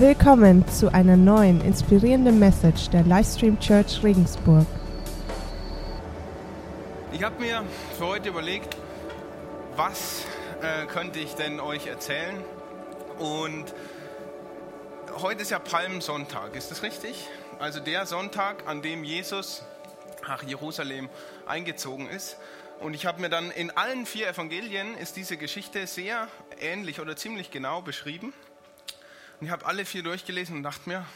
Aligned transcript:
Willkommen 0.00 0.64
zu 0.68 0.94
einer 0.94 1.16
neuen 1.16 1.60
inspirierenden 1.60 2.38
Message 2.38 2.88
der 2.90 3.02
Livestream 3.02 3.58
Church 3.58 4.00
Regensburg. 4.04 4.64
Ich 7.10 7.24
habe 7.24 7.40
mir 7.40 7.64
für 7.98 8.06
heute 8.06 8.28
überlegt, 8.28 8.76
was 9.74 10.24
äh, 10.62 10.86
könnte 10.86 11.18
ich 11.18 11.34
denn 11.34 11.58
euch 11.58 11.88
erzählen? 11.88 12.36
Und 13.18 13.74
heute 15.20 15.42
ist 15.42 15.50
ja 15.50 15.58
Palmsonntag, 15.58 16.54
ist 16.54 16.70
das 16.70 16.84
richtig? 16.84 17.26
Also 17.58 17.80
der 17.80 18.06
Sonntag, 18.06 18.68
an 18.68 18.82
dem 18.82 19.02
Jesus 19.02 19.64
nach 20.28 20.44
Jerusalem 20.44 21.08
eingezogen 21.44 22.08
ist. 22.08 22.36
Und 22.78 22.94
ich 22.94 23.04
habe 23.04 23.20
mir 23.20 23.30
dann 23.30 23.50
in 23.50 23.72
allen 23.72 24.06
vier 24.06 24.28
Evangelien 24.28 24.96
ist 24.96 25.16
diese 25.16 25.36
Geschichte 25.36 25.88
sehr 25.88 26.28
ähnlich 26.60 27.00
oder 27.00 27.16
ziemlich 27.16 27.50
genau 27.50 27.82
beschrieben. 27.82 28.32
Und 29.40 29.46
ich 29.46 29.52
habe 29.52 29.66
alle 29.66 29.84
vier 29.84 30.02
durchgelesen 30.02 30.56
und 30.56 30.62
dachte 30.64 30.88
mir, 30.88 31.06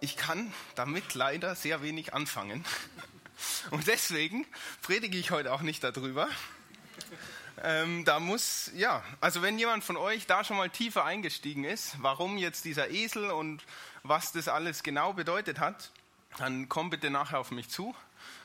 ich 0.00 0.16
kann 0.16 0.52
damit 0.74 1.14
leider 1.14 1.54
sehr 1.54 1.82
wenig 1.82 2.14
anfangen. 2.14 2.64
Und 3.70 3.86
deswegen 3.86 4.46
predige 4.82 5.18
ich 5.18 5.30
heute 5.30 5.52
auch 5.52 5.60
nicht 5.60 5.84
darüber. 5.84 6.28
Ähm, 7.62 8.06
da 8.06 8.18
muss, 8.18 8.70
ja, 8.74 9.02
also 9.20 9.42
wenn 9.42 9.58
jemand 9.58 9.84
von 9.84 9.98
euch 9.98 10.26
da 10.26 10.42
schon 10.44 10.56
mal 10.56 10.70
tiefer 10.70 11.04
eingestiegen 11.04 11.64
ist, 11.64 11.96
warum 12.00 12.38
jetzt 12.38 12.64
dieser 12.64 12.90
Esel 12.90 13.30
und 13.30 13.62
was 14.02 14.32
das 14.32 14.48
alles 14.48 14.82
genau 14.82 15.12
bedeutet 15.12 15.60
hat, 15.60 15.90
dann 16.38 16.70
komm 16.70 16.88
bitte 16.88 17.10
nachher 17.10 17.38
auf 17.38 17.50
mich 17.50 17.68
zu 17.68 17.94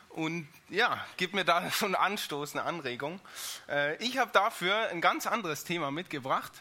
und 0.10 0.48
ja, 0.70 1.06
gib 1.16 1.34
mir 1.34 1.46
da 1.46 1.72
schon 1.72 1.96
einen 1.96 2.14
Anstoß, 2.14 2.56
eine 2.56 2.64
Anregung. 2.64 3.22
Äh, 3.70 3.96
ich 4.04 4.18
habe 4.18 4.32
dafür 4.34 4.90
ein 4.90 5.00
ganz 5.00 5.28
anderes 5.28 5.64
Thema 5.64 5.92
mitgebracht. 5.92 6.52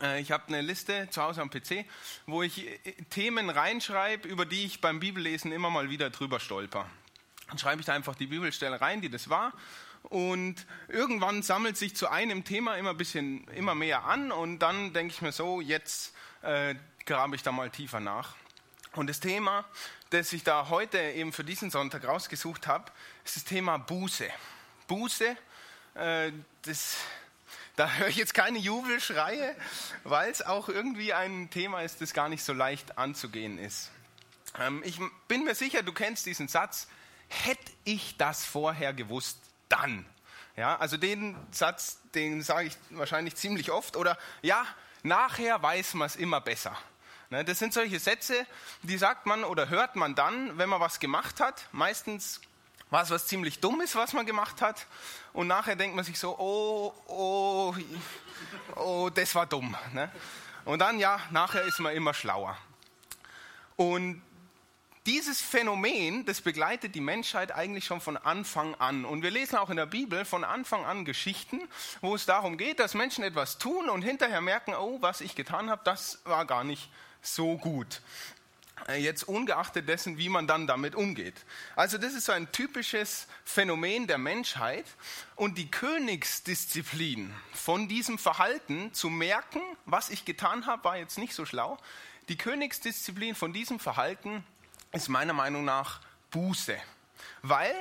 Äh, 0.00 0.20
ich 0.20 0.32
habe 0.32 0.48
eine 0.48 0.60
Liste 0.60 1.08
zu 1.10 1.22
Hause 1.22 1.42
am 1.42 1.50
PC, 1.50 1.84
wo 2.26 2.42
ich 2.42 2.66
äh, 2.66 2.92
Themen 3.10 3.50
reinschreibe, 3.50 4.28
über 4.28 4.46
die 4.46 4.64
ich 4.64 4.80
beim 4.80 5.00
Bibellesen 5.00 5.52
immer 5.52 5.70
mal 5.70 5.90
wieder 5.90 6.10
drüber 6.10 6.40
stolper. 6.40 6.86
Dann 7.48 7.58
schreibe 7.58 7.80
ich 7.80 7.86
da 7.86 7.94
einfach 7.94 8.14
die 8.14 8.26
Bibelstelle 8.26 8.80
rein, 8.80 9.00
die 9.00 9.10
das 9.10 9.28
war. 9.28 9.52
Und 10.02 10.66
irgendwann 10.88 11.42
sammelt 11.42 11.76
sich 11.76 11.94
zu 11.94 12.08
einem 12.08 12.44
Thema 12.44 12.76
immer 12.76 12.94
bisschen 12.94 13.46
immer 13.48 13.74
mehr 13.74 14.04
an 14.04 14.32
und 14.32 14.60
dann 14.60 14.92
denke 14.94 15.12
ich 15.12 15.20
mir 15.20 15.32
so, 15.32 15.60
jetzt 15.60 16.14
äh, 16.42 16.74
grabe 17.04 17.36
ich 17.36 17.42
da 17.42 17.52
mal 17.52 17.70
tiefer 17.70 18.00
nach. 18.00 18.34
Und 18.94 19.08
das 19.08 19.20
Thema, 19.20 19.64
das 20.10 20.32
ich 20.32 20.42
da 20.42 20.68
heute 20.68 20.98
eben 20.98 21.32
für 21.32 21.44
diesen 21.44 21.70
Sonntag 21.70 22.06
rausgesucht 22.06 22.66
habe, 22.66 22.90
ist 23.24 23.36
das 23.36 23.44
Thema 23.44 23.76
Buße. 23.76 24.28
Buße, 24.88 25.36
äh, 25.94 26.32
das 26.62 26.96
da 27.76 27.90
höre 27.92 28.08
ich 28.08 28.16
jetzt 28.16 28.34
keine 28.34 28.58
Jubelschreie, 28.58 29.56
weil 30.04 30.30
es 30.30 30.42
auch 30.42 30.68
irgendwie 30.68 31.12
ein 31.12 31.50
Thema 31.50 31.82
ist, 31.82 32.00
das 32.00 32.12
gar 32.12 32.28
nicht 32.28 32.42
so 32.42 32.52
leicht 32.52 32.98
anzugehen 32.98 33.58
ist. 33.58 33.90
Ähm, 34.58 34.82
ich 34.84 34.98
bin 35.28 35.44
mir 35.44 35.54
sicher, 35.54 35.82
du 35.82 35.92
kennst 35.92 36.26
diesen 36.26 36.48
Satz, 36.48 36.88
hätte 37.28 37.72
ich 37.84 38.16
das 38.16 38.44
vorher 38.44 38.92
gewusst, 38.92 39.38
dann. 39.68 40.04
Ja, 40.56 40.76
also 40.76 40.96
den 40.96 41.36
Satz, 41.52 42.00
den 42.14 42.42
sage 42.42 42.68
ich 42.68 42.76
wahrscheinlich 42.90 43.36
ziemlich 43.36 43.70
oft. 43.70 43.96
Oder 43.96 44.18
ja, 44.42 44.66
nachher 45.02 45.62
weiß 45.62 45.94
man 45.94 46.06
es 46.06 46.16
immer 46.16 46.40
besser. 46.40 46.76
Ne, 47.30 47.44
das 47.44 47.60
sind 47.60 47.72
solche 47.72 48.00
Sätze, 48.00 48.44
die 48.82 48.98
sagt 48.98 49.24
man 49.24 49.44
oder 49.44 49.68
hört 49.68 49.94
man 49.94 50.16
dann, 50.16 50.58
wenn 50.58 50.68
man 50.68 50.80
was 50.80 50.98
gemacht 50.98 51.38
hat. 51.40 51.66
Meistens 51.70 52.40
war 52.90 53.02
es 53.02 53.10
was 53.10 53.26
ziemlich 53.26 53.60
Dummes, 53.60 53.94
was 53.94 54.12
man 54.12 54.26
gemacht 54.26 54.60
hat. 54.60 54.86
Und 55.32 55.46
nachher 55.46 55.76
denkt 55.76 55.96
man 55.96 56.04
sich 56.04 56.18
so, 56.18 56.36
oh, 56.38 56.92
oh, 57.06 57.74
oh, 58.76 59.10
das 59.10 59.34
war 59.34 59.46
dumm. 59.46 59.76
Ne? 59.92 60.10
Und 60.64 60.80
dann, 60.80 60.98
ja, 60.98 61.20
nachher 61.30 61.62
ist 61.62 61.78
man 61.78 61.94
immer 61.94 62.14
schlauer. 62.14 62.56
Und 63.76 64.22
dieses 65.06 65.40
Phänomen, 65.40 66.26
das 66.26 66.42
begleitet 66.42 66.94
die 66.94 67.00
Menschheit 67.00 67.52
eigentlich 67.52 67.86
schon 67.86 68.00
von 68.00 68.16
Anfang 68.16 68.74
an. 68.74 69.04
Und 69.04 69.22
wir 69.22 69.30
lesen 69.30 69.56
auch 69.56 69.70
in 69.70 69.76
der 69.76 69.86
Bibel 69.86 70.24
von 70.24 70.44
Anfang 70.44 70.84
an 70.84 71.04
Geschichten, 71.04 71.60
wo 72.02 72.14
es 72.14 72.26
darum 72.26 72.58
geht, 72.58 72.78
dass 72.78 72.94
Menschen 72.94 73.24
etwas 73.24 73.58
tun 73.58 73.88
und 73.88 74.02
hinterher 74.02 74.40
merken, 74.40 74.74
oh, 74.74 74.98
was 75.00 75.22
ich 75.22 75.34
getan 75.34 75.70
habe, 75.70 75.80
das 75.84 76.20
war 76.24 76.44
gar 76.44 76.64
nicht 76.64 76.90
so 77.22 77.56
gut. 77.56 78.02
Äh, 78.88 79.02
jetzt 79.02 79.24
ungeachtet 79.24 79.88
dessen, 79.88 80.18
wie 80.18 80.28
man 80.28 80.46
dann 80.46 80.66
damit 80.66 80.94
umgeht. 80.94 81.34
Also 81.76 81.98
das 81.98 82.14
ist 82.14 82.26
so 82.26 82.32
ein 82.32 82.50
typisches 82.52 83.26
Phänomen 83.44 84.06
der 84.06 84.18
Menschheit 84.18 84.86
und 85.36 85.58
die 85.58 85.70
Königsdisziplin 85.70 87.34
von 87.52 87.88
diesem 87.88 88.18
Verhalten 88.18 88.92
zu 88.92 89.10
merken, 89.10 89.60
was 89.84 90.10
ich 90.10 90.24
getan 90.24 90.66
habe, 90.66 90.84
war 90.84 90.96
jetzt 90.96 91.18
nicht 91.18 91.34
so 91.34 91.44
schlau. 91.44 91.78
Die 92.28 92.36
Königsdisziplin 92.36 93.34
von 93.34 93.52
diesem 93.52 93.80
Verhalten 93.80 94.44
ist 94.92 95.08
meiner 95.08 95.32
Meinung 95.32 95.64
nach 95.64 96.00
Buße, 96.30 96.76
weil 97.42 97.74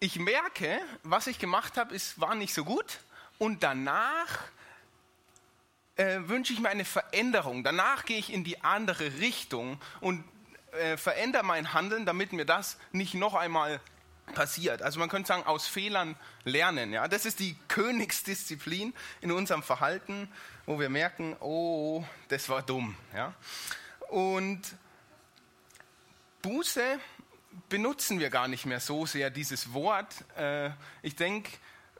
ich 0.00 0.18
merke, 0.18 0.80
was 1.02 1.26
ich 1.26 1.38
gemacht 1.38 1.76
habe, 1.76 1.94
ist, 1.94 2.20
war 2.20 2.34
nicht 2.34 2.52
so 2.52 2.64
gut 2.64 2.98
und 3.38 3.62
danach 3.62 4.28
äh, 5.96 6.20
wünsche 6.26 6.52
ich 6.52 6.60
mir 6.60 6.68
eine 6.68 6.84
Veränderung. 6.84 7.64
Danach 7.64 8.04
gehe 8.04 8.18
ich 8.18 8.32
in 8.32 8.44
die 8.44 8.62
andere 8.62 9.18
Richtung 9.20 9.80
und 10.00 10.24
äh, 10.72 10.96
verändere 10.96 11.44
mein 11.44 11.72
Handeln, 11.72 12.06
damit 12.06 12.32
mir 12.32 12.44
das 12.44 12.78
nicht 12.92 13.14
noch 13.14 13.34
einmal 13.34 13.80
passiert. 14.34 14.82
Also 14.82 14.98
man 14.98 15.08
könnte 15.08 15.28
sagen, 15.28 15.44
aus 15.44 15.66
Fehlern 15.66 16.16
lernen. 16.44 16.92
Ja? 16.92 17.08
Das 17.08 17.26
ist 17.26 17.40
die 17.40 17.56
Königsdisziplin 17.68 18.94
in 19.20 19.32
unserem 19.32 19.62
Verhalten, 19.62 20.28
wo 20.66 20.80
wir 20.80 20.88
merken, 20.88 21.36
oh, 21.40 22.04
das 22.28 22.48
war 22.48 22.62
dumm. 22.62 22.96
Ja? 23.14 23.34
Und 24.08 24.62
Buße 26.42 26.98
benutzen 27.68 28.18
wir 28.18 28.30
gar 28.30 28.48
nicht 28.48 28.66
mehr 28.66 28.80
so 28.80 29.06
sehr, 29.06 29.30
dieses 29.30 29.72
Wort. 29.72 30.24
Äh, 30.36 30.70
ich 31.02 31.16
denke, 31.16 31.50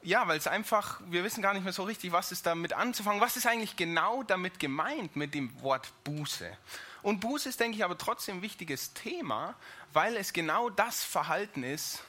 ja, 0.05 0.29
weil 0.29 0.39
es 0.39 0.47
einfach, 0.47 1.01
wir 1.07 1.25
wissen 1.25 1.43
gar 1.43 1.55
nicht 1.55 1.65
mehr 1.65 1.73
so 1.73 1.83
richtig, 1.83 2.13
was 2.13 2.31
ist 2.31 2.45
damit 2.47 2.75
anzufangen. 2.75 3.21
Was 3.21 3.37
ist 3.37 3.47
eigentlich 3.47 3.75
genau 3.75 4.23
damit 4.23 4.61
gemeint 4.61 5.17
mit 5.17 5.35
dem 5.35 5.61
Wort 5.63 5.93
Buße? 6.05 6.57
Und 7.03 7.21
Buße 7.21 7.49
ist, 7.49 7.59
denke 7.59 7.77
ich, 7.77 7.85
aber 7.85 7.99
trotzdem 7.99 8.39
ein 8.39 8.43
wichtiges 8.43 8.93
Thema, 8.93 9.55
weil 9.93 10.17
es 10.17 10.33
genau 10.33 10.71
das 10.71 11.03
Verhalten 11.03 11.65
ist, 11.65 12.05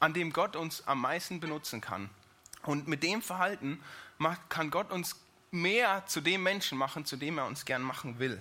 an 0.00 0.12
dem 0.12 0.32
Gott 0.32 0.54
uns 0.54 0.86
am 0.86 1.00
meisten 1.00 1.40
benutzen 1.40 1.80
kann. 1.80 2.10
Und 2.62 2.88
mit 2.88 3.02
dem 3.02 3.22
Verhalten 3.22 3.82
kann 4.50 4.70
Gott 4.70 4.92
uns 4.92 5.16
mehr 5.50 6.04
zu 6.06 6.20
dem 6.20 6.42
Menschen 6.42 6.76
machen, 6.76 7.06
zu 7.06 7.16
dem 7.16 7.38
er 7.38 7.46
uns 7.46 7.64
gern 7.64 7.82
machen 7.82 8.18
will. 8.18 8.40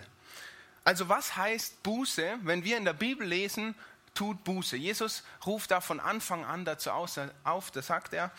Also 0.84 1.08
was 1.08 1.38
heißt 1.38 1.84
Buße, 1.84 2.40
wenn 2.42 2.64
wir 2.64 2.78
in 2.78 2.86
der 2.86 2.94
Bibel 2.94 3.26
lesen, 3.26 3.76
tut 4.20 4.44
Buße. 4.44 4.76
Jesus 4.76 5.24
ruft 5.46 5.72
da 5.72 5.80
von 5.80 6.02
Anfang 6.02 6.44
an 6.44 6.66
dazu 6.66 6.92
auf, 6.92 7.72
da 7.72 7.82
sagt 7.82 8.14
er, 8.14 8.32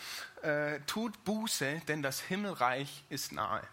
äh, 0.43 0.79
tut 0.81 1.23
Buße, 1.23 1.81
denn 1.87 2.03
das 2.03 2.21
Himmelreich 2.21 3.03
ist 3.09 3.31
nahe. 3.31 3.63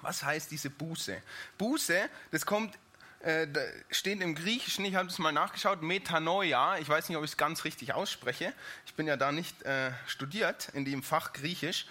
Was 0.00 0.22
heißt 0.22 0.50
diese 0.50 0.70
Buße? 0.70 1.20
Buße, 1.58 2.08
das 2.30 2.46
kommt 2.46 2.78
äh, 3.20 3.46
steht 3.90 4.22
im 4.22 4.34
Griechischen, 4.34 4.86
ich 4.86 4.94
habe 4.94 5.08
das 5.08 5.18
mal 5.18 5.32
nachgeschaut, 5.32 5.82
Metanoia. 5.82 6.78
Ich 6.78 6.88
weiß 6.88 7.10
nicht, 7.10 7.18
ob 7.18 7.24
ich 7.24 7.32
es 7.32 7.36
ganz 7.36 7.64
richtig 7.64 7.92
ausspreche. 7.92 8.54
Ich 8.86 8.94
bin 8.94 9.06
ja 9.06 9.18
da 9.18 9.30
nicht 9.30 9.62
äh, 9.64 9.92
studiert 10.06 10.70
in 10.72 10.86
dem 10.86 11.02
Fach 11.02 11.34
Griechisch. 11.34 11.86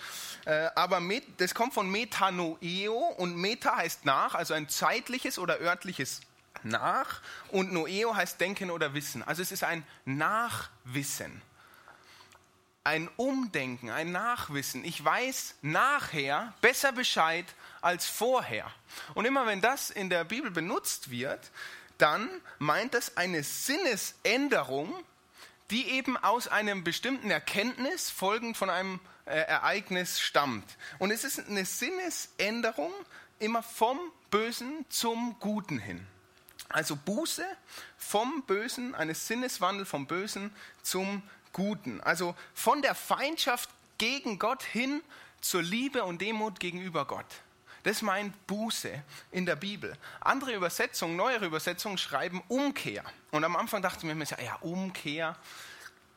Aber 0.75 1.01
das 1.37 1.55
kommt 1.55 1.73
von 1.73 1.89
Metanoeo 1.89 2.97
und 3.17 3.37
Meta 3.37 3.77
heißt 3.77 4.03
nach, 4.03 4.35
also 4.35 4.53
ein 4.53 4.67
zeitliches 4.67 5.39
oder 5.39 5.61
örtliches 5.61 6.19
nach 6.63 7.21
und 7.49 7.73
Noeo 7.73 8.15
heißt 8.15 8.39
denken 8.39 8.71
oder 8.71 8.93
wissen. 8.93 9.23
Also 9.23 9.41
es 9.41 9.51
ist 9.51 9.63
ein 9.63 9.85
Nachwissen, 10.05 11.41
ein 12.83 13.09
Umdenken, 13.17 13.89
ein 13.89 14.11
Nachwissen. 14.11 14.85
Ich 14.85 15.03
weiß 15.03 15.55
nachher 15.61 16.53
besser 16.61 16.91
Bescheid 16.91 17.45
als 17.81 18.07
vorher. 18.07 18.69
Und 19.13 19.25
immer 19.25 19.45
wenn 19.45 19.61
das 19.61 19.89
in 19.89 20.09
der 20.09 20.23
Bibel 20.23 20.51
benutzt 20.51 21.09
wird, 21.09 21.51
dann 21.97 22.29
meint 22.59 22.93
das 22.93 23.17
eine 23.17 23.43
Sinnesänderung, 23.43 24.93
die 25.71 25.89
eben 25.89 26.17
aus 26.17 26.47
einem 26.47 26.83
bestimmten 26.83 27.31
Erkenntnis 27.31 28.09
folgend 28.09 28.57
von 28.57 28.69
einem 28.69 28.99
äh, 29.25 29.37
Ereignis 29.37 30.19
stammt. 30.19 30.77
Und 30.99 31.11
es 31.11 31.23
ist 31.23 31.47
eine 31.47 31.65
Sinnesänderung 31.65 32.91
immer 33.39 33.63
vom 33.63 33.99
Bösen 34.29 34.85
zum 34.89 35.37
Guten 35.39 35.79
hin. 35.79 36.05
Also 36.69 36.95
Buße 36.95 37.45
vom 37.97 38.43
Bösen, 38.43 38.95
eines 38.95 39.27
Sinneswandel 39.27 39.85
vom 39.85 40.07
Bösen 40.07 40.53
zum 40.81 41.21
Guten. 41.51 42.01
Also 42.01 42.35
von 42.53 42.81
der 42.81 42.95
Feindschaft 42.95 43.69
gegen 43.97 44.39
Gott 44.39 44.63
hin 44.63 45.01
zur 45.39 45.61
Liebe 45.61 46.03
und 46.03 46.21
Demut 46.21 46.59
gegenüber 46.59 47.05
Gott. 47.05 47.25
Das 47.83 48.01
meint 48.01 48.47
Buße 48.47 49.03
in 49.31 49.45
der 49.45 49.57
Bibel. 49.57 49.95
Andere 50.21 50.53
Übersetzungen, 50.55 51.17
neuere 51.17 51.45
Übersetzungen 51.45 51.97
schreiben 51.97 52.41
Umkehr. 52.47 53.03
Und 53.31 53.43
am 53.43 53.55
Anfang 53.55 53.81
dachte 53.81 54.07
ich 54.07 54.13
mir, 54.13 54.25
ja, 54.43 54.55
Umkehr, 54.61 55.35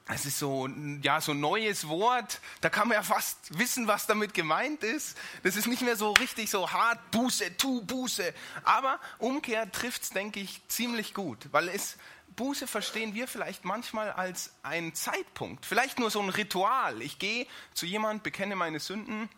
es 0.09 0.25
ist 0.25 0.39
so, 0.39 0.69
ja, 1.03 1.21
so 1.21 1.33
ein 1.33 1.41
neues 1.41 1.89
Wort. 1.89 2.41
Da 2.61 2.71
kann 2.71 2.89
man 2.89 2.97
ja 2.97 3.03
fast 3.03 3.59
wissen, 3.59 3.89
was 3.89 4.07
damit 4.07 4.35
gemeint 4.35 4.85
ist. 4.85 5.19
Das 5.43 5.57
ist 5.57 5.67
nicht 5.67 5.83
mehr 5.83 5.97
so 5.97 6.13
richtig 6.13 6.49
so 6.49 6.71
hart, 6.71 7.11
Buße, 7.11 7.57
tu 7.57 7.83
Buße. 7.83 8.33
Aber 8.63 9.01
Umkehr 9.19 9.71
trifft 9.73 10.05
es, 10.05 10.11
denke 10.11 10.39
ich, 10.39 10.63
ziemlich 10.69 11.13
gut, 11.13 11.49
weil 11.51 11.69
es 11.69 11.97
Buße 12.37 12.67
verstehen 12.67 13.15
wir 13.15 13.27
vielleicht 13.27 13.65
manchmal 13.65 14.13
als 14.13 14.53
einen 14.63 14.95
Zeitpunkt, 14.95 15.65
vielleicht 15.65 15.99
nur 15.99 16.11
so 16.11 16.21
ein 16.21 16.29
Ritual. 16.29 17.01
Ich 17.03 17.19
gehe 17.19 17.47
zu 17.73 17.87
jemand, 17.87 18.23
bekenne 18.23 18.57
meine 18.57 18.79
Sünden, 18.79 19.29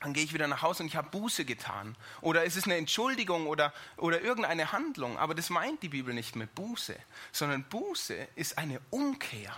dann 0.00 0.12
gehe 0.12 0.24
ich 0.24 0.34
wieder 0.34 0.48
nach 0.48 0.62
Hause 0.62 0.82
und 0.82 0.88
ich 0.88 0.96
habe 0.96 1.08
Buße 1.10 1.44
getan. 1.44 1.96
Oder 2.20 2.44
es 2.44 2.56
ist 2.56 2.66
eine 2.66 2.76
Entschuldigung 2.76 3.46
oder, 3.46 3.72
oder 3.96 4.20
irgendeine 4.20 4.72
Handlung. 4.72 5.18
Aber 5.18 5.34
das 5.34 5.50
meint 5.50 5.82
die 5.82 5.88
Bibel 5.88 6.12
nicht 6.12 6.36
mit 6.36 6.54
Buße, 6.54 6.96
sondern 7.32 7.64
Buße 7.64 8.28
ist 8.34 8.58
eine 8.58 8.80
Umkehr. 8.90 9.54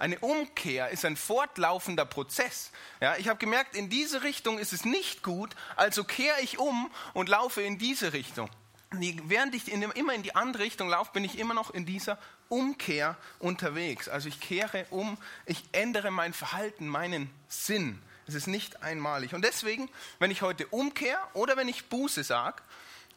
Eine 0.00 0.18
Umkehr 0.20 0.88
ist 0.88 1.04
ein 1.04 1.14
fortlaufender 1.14 2.06
Prozess. 2.06 2.70
Ja, 3.02 3.16
ich 3.18 3.28
habe 3.28 3.38
gemerkt, 3.38 3.76
in 3.76 3.90
diese 3.90 4.22
Richtung 4.22 4.58
ist 4.58 4.72
es 4.72 4.86
nicht 4.86 5.22
gut, 5.22 5.54
also 5.76 6.04
kehre 6.04 6.40
ich 6.40 6.58
um 6.58 6.90
und 7.12 7.28
laufe 7.28 7.60
in 7.60 7.76
diese 7.76 8.14
Richtung. 8.14 8.48
Während 8.92 9.54
ich 9.54 9.70
in, 9.70 9.82
immer 9.82 10.14
in 10.14 10.22
die 10.22 10.34
andere 10.34 10.62
Richtung 10.62 10.88
laufe, 10.88 11.12
bin 11.12 11.22
ich 11.22 11.38
immer 11.38 11.52
noch 11.52 11.70
in 11.72 11.84
dieser 11.84 12.16
Umkehr 12.48 13.18
unterwegs. 13.40 14.08
Also 14.08 14.30
ich 14.30 14.40
kehre 14.40 14.86
um, 14.88 15.18
ich 15.44 15.64
ändere 15.72 16.10
mein 16.10 16.32
Verhalten, 16.32 16.88
meinen 16.88 17.28
Sinn. 17.48 18.00
Es 18.26 18.34
ist 18.34 18.46
nicht 18.46 18.82
einmalig. 18.82 19.34
Und 19.34 19.44
deswegen, 19.44 19.90
wenn 20.18 20.30
ich 20.30 20.40
heute 20.40 20.66
umkehre 20.68 21.20
oder 21.34 21.58
wenn 21.58 21.68
ich 21.68 21.90
Buße 21.90 22.24
sage, 22.24 22.62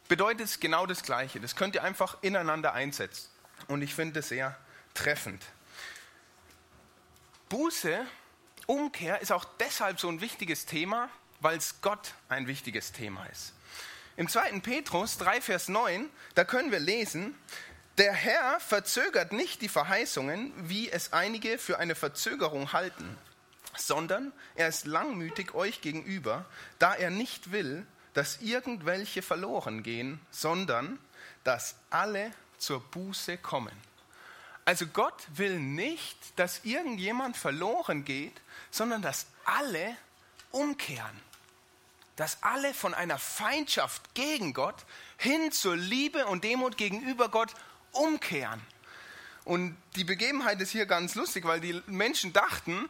bedeutet 0.10 0.48
es 0.48 0.60
genau 0.60 0.86
das 0.86 1.04
Gleiche. 1.04 1.40
Das 1.40 1.56
könnt 1.56 1.76
ihr 1.76 1.84
einfach 1.84 2.18
ineinander 2.22 2.74
einsetzen. 2.74 3.30
Und 3.70 3.84
ich 3.84 3.96
finde 3.96 4.20
es 4.20 4.28
sehr 4.28 4.58
treffend. 4.94 5.42
Buße, 7.50 8.06
Umkehr 8.66 9.22
ist 9.22 9.32
auch 9.32 9.46
deshalb 9.60 10.00
so 10.00 10.08
ein 10.08 10.22
wichtiges 10.22 10.66
Thema, 10.66 11.10
weil 11.40 11.58
es 11.58 11.82
Gott 11.82 12.14
ein 12.30 12.48
wichtiges 12.48 12.92
Thema 12.92 13.26
ist. 13.26 13.54
Im 14.16 14.30
2. 14.30 14.60
Petrus 14.60 15.18
3, 15.18 15.42
Vers 15.42 15.68
9, 15.70 16.10
da 16.36 16.44
können 16.46 16.72
wir 16.72 16.80
lesen, 16.80 17.36
der 17.98 18.14
Herr 18.14 18.60
verzögert 18.60 19.34
nicht 19.34 19.62
die 19.62 19.70
Verheißungen, 19.70 20.54
wie 20.70 20.90
es 20.90 21.14
einige 21.14 21.58
für 21.58 21.80
eine 21.80 21.96
Verzögerung 21.96 22.74
halten, 22.74 23.18
sondern 23.76 24.32
er 24.56 24.68
ist 24.68 24.86
langmütig 24.86 25.54
euch 25.54 25.82
gegenüber, 25.82 26.46
da 26.80 26.94
er 26.94 27.10
nicht 27.10 27.52
will, 27.52 27.86
dass 28.14 28.42
irgendwelche 28.42 29.22
verloren 29.22 29.84
gehen, 29.84 30.20
sondern 30.32 31.00
dass 31.44 31.76
alle 31.90 32.32
zur 32.58 32.80
Buße 32.80 33.38
kommen. 33.38 33.76
Also 34.66 34.88
Gott 34.88 35.28
will 35.36 35.60
nicht, 35.60 36.18
dass 36.38 36.64
irgendjemand 36.64 37.36
verloren 37.36 38.06
geht, 38.06 38.40
sondern 38.72 39.02
dass 39.02 39.28
alle 39.46 39.96
umkehren. 40.52 41.20
Dass 42.16 42.42
alle 42.44 42.74
von 42.74 42.94
einer 42.94 43.18
Feindschaft 43.18 44.14
gegen 44.14 44.54
Gott 44.54 44.86
hin 45.18 45.52
zur 45.52 45.76
Liebe 45.76 46.26
und 46.28 46.44
Demut 46.44 46.78
gegenüber 46.78 47.30
Gott 47.30 47.54
umkehren. 47.92 48.62
Und 49.46 49.76
die 49.96 50.06
Begebenheit 50.06 50.62
ist 50.62 50.72
hier 50.72 50.86
ganz 50.86 51.16
lustig, 51.16 51.46
weil 51.46 51.60
die 51.60 51.82
Menschen 51.88 52.32
dachten, 52.32 52.90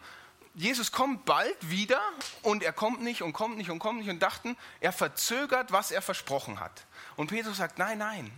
Jesus 0.55 0.91
kommt 0.91 1.25
bald 1.25 1.71
wieder 1.71 1.99
und 2.43 2.61
er 2.61 2.73
kommt 2.73 3.01
nicht 3.01 3.23
und 3.23 3.33
kommt 3.33 3.57
nicht 3.57 3.71
und 3.71 3.79
kommt 3.79 3.99
nicht 3.99 4.09
und 4.09 4.21
dachten, 4.21 4.55
er 4.81 4.93
verzögert, 4.93 5.71
was 5.71 5.89
er 5.89 6.03
versprochen 6.03 6.59
hat. 6.59 6.85
Und 7.15 7.27
Petrus 7.27 7.57
sagt, 7.57 7.79
nein, 7.79 7.97
nein, 7.97 8.31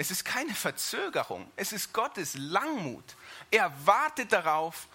es 0.00 0.10
ist 0.10 0.24
keine 0.24 0.54
Verzögerung, 0.54 1.46
es 1.56 1.72
ist 1.72 1.92
Gottes 1.92 2.32
Langmut. 2.32 3.04
Er 3.50 3.70
wartet 3.84 4.32
darauf, 4.32 4.88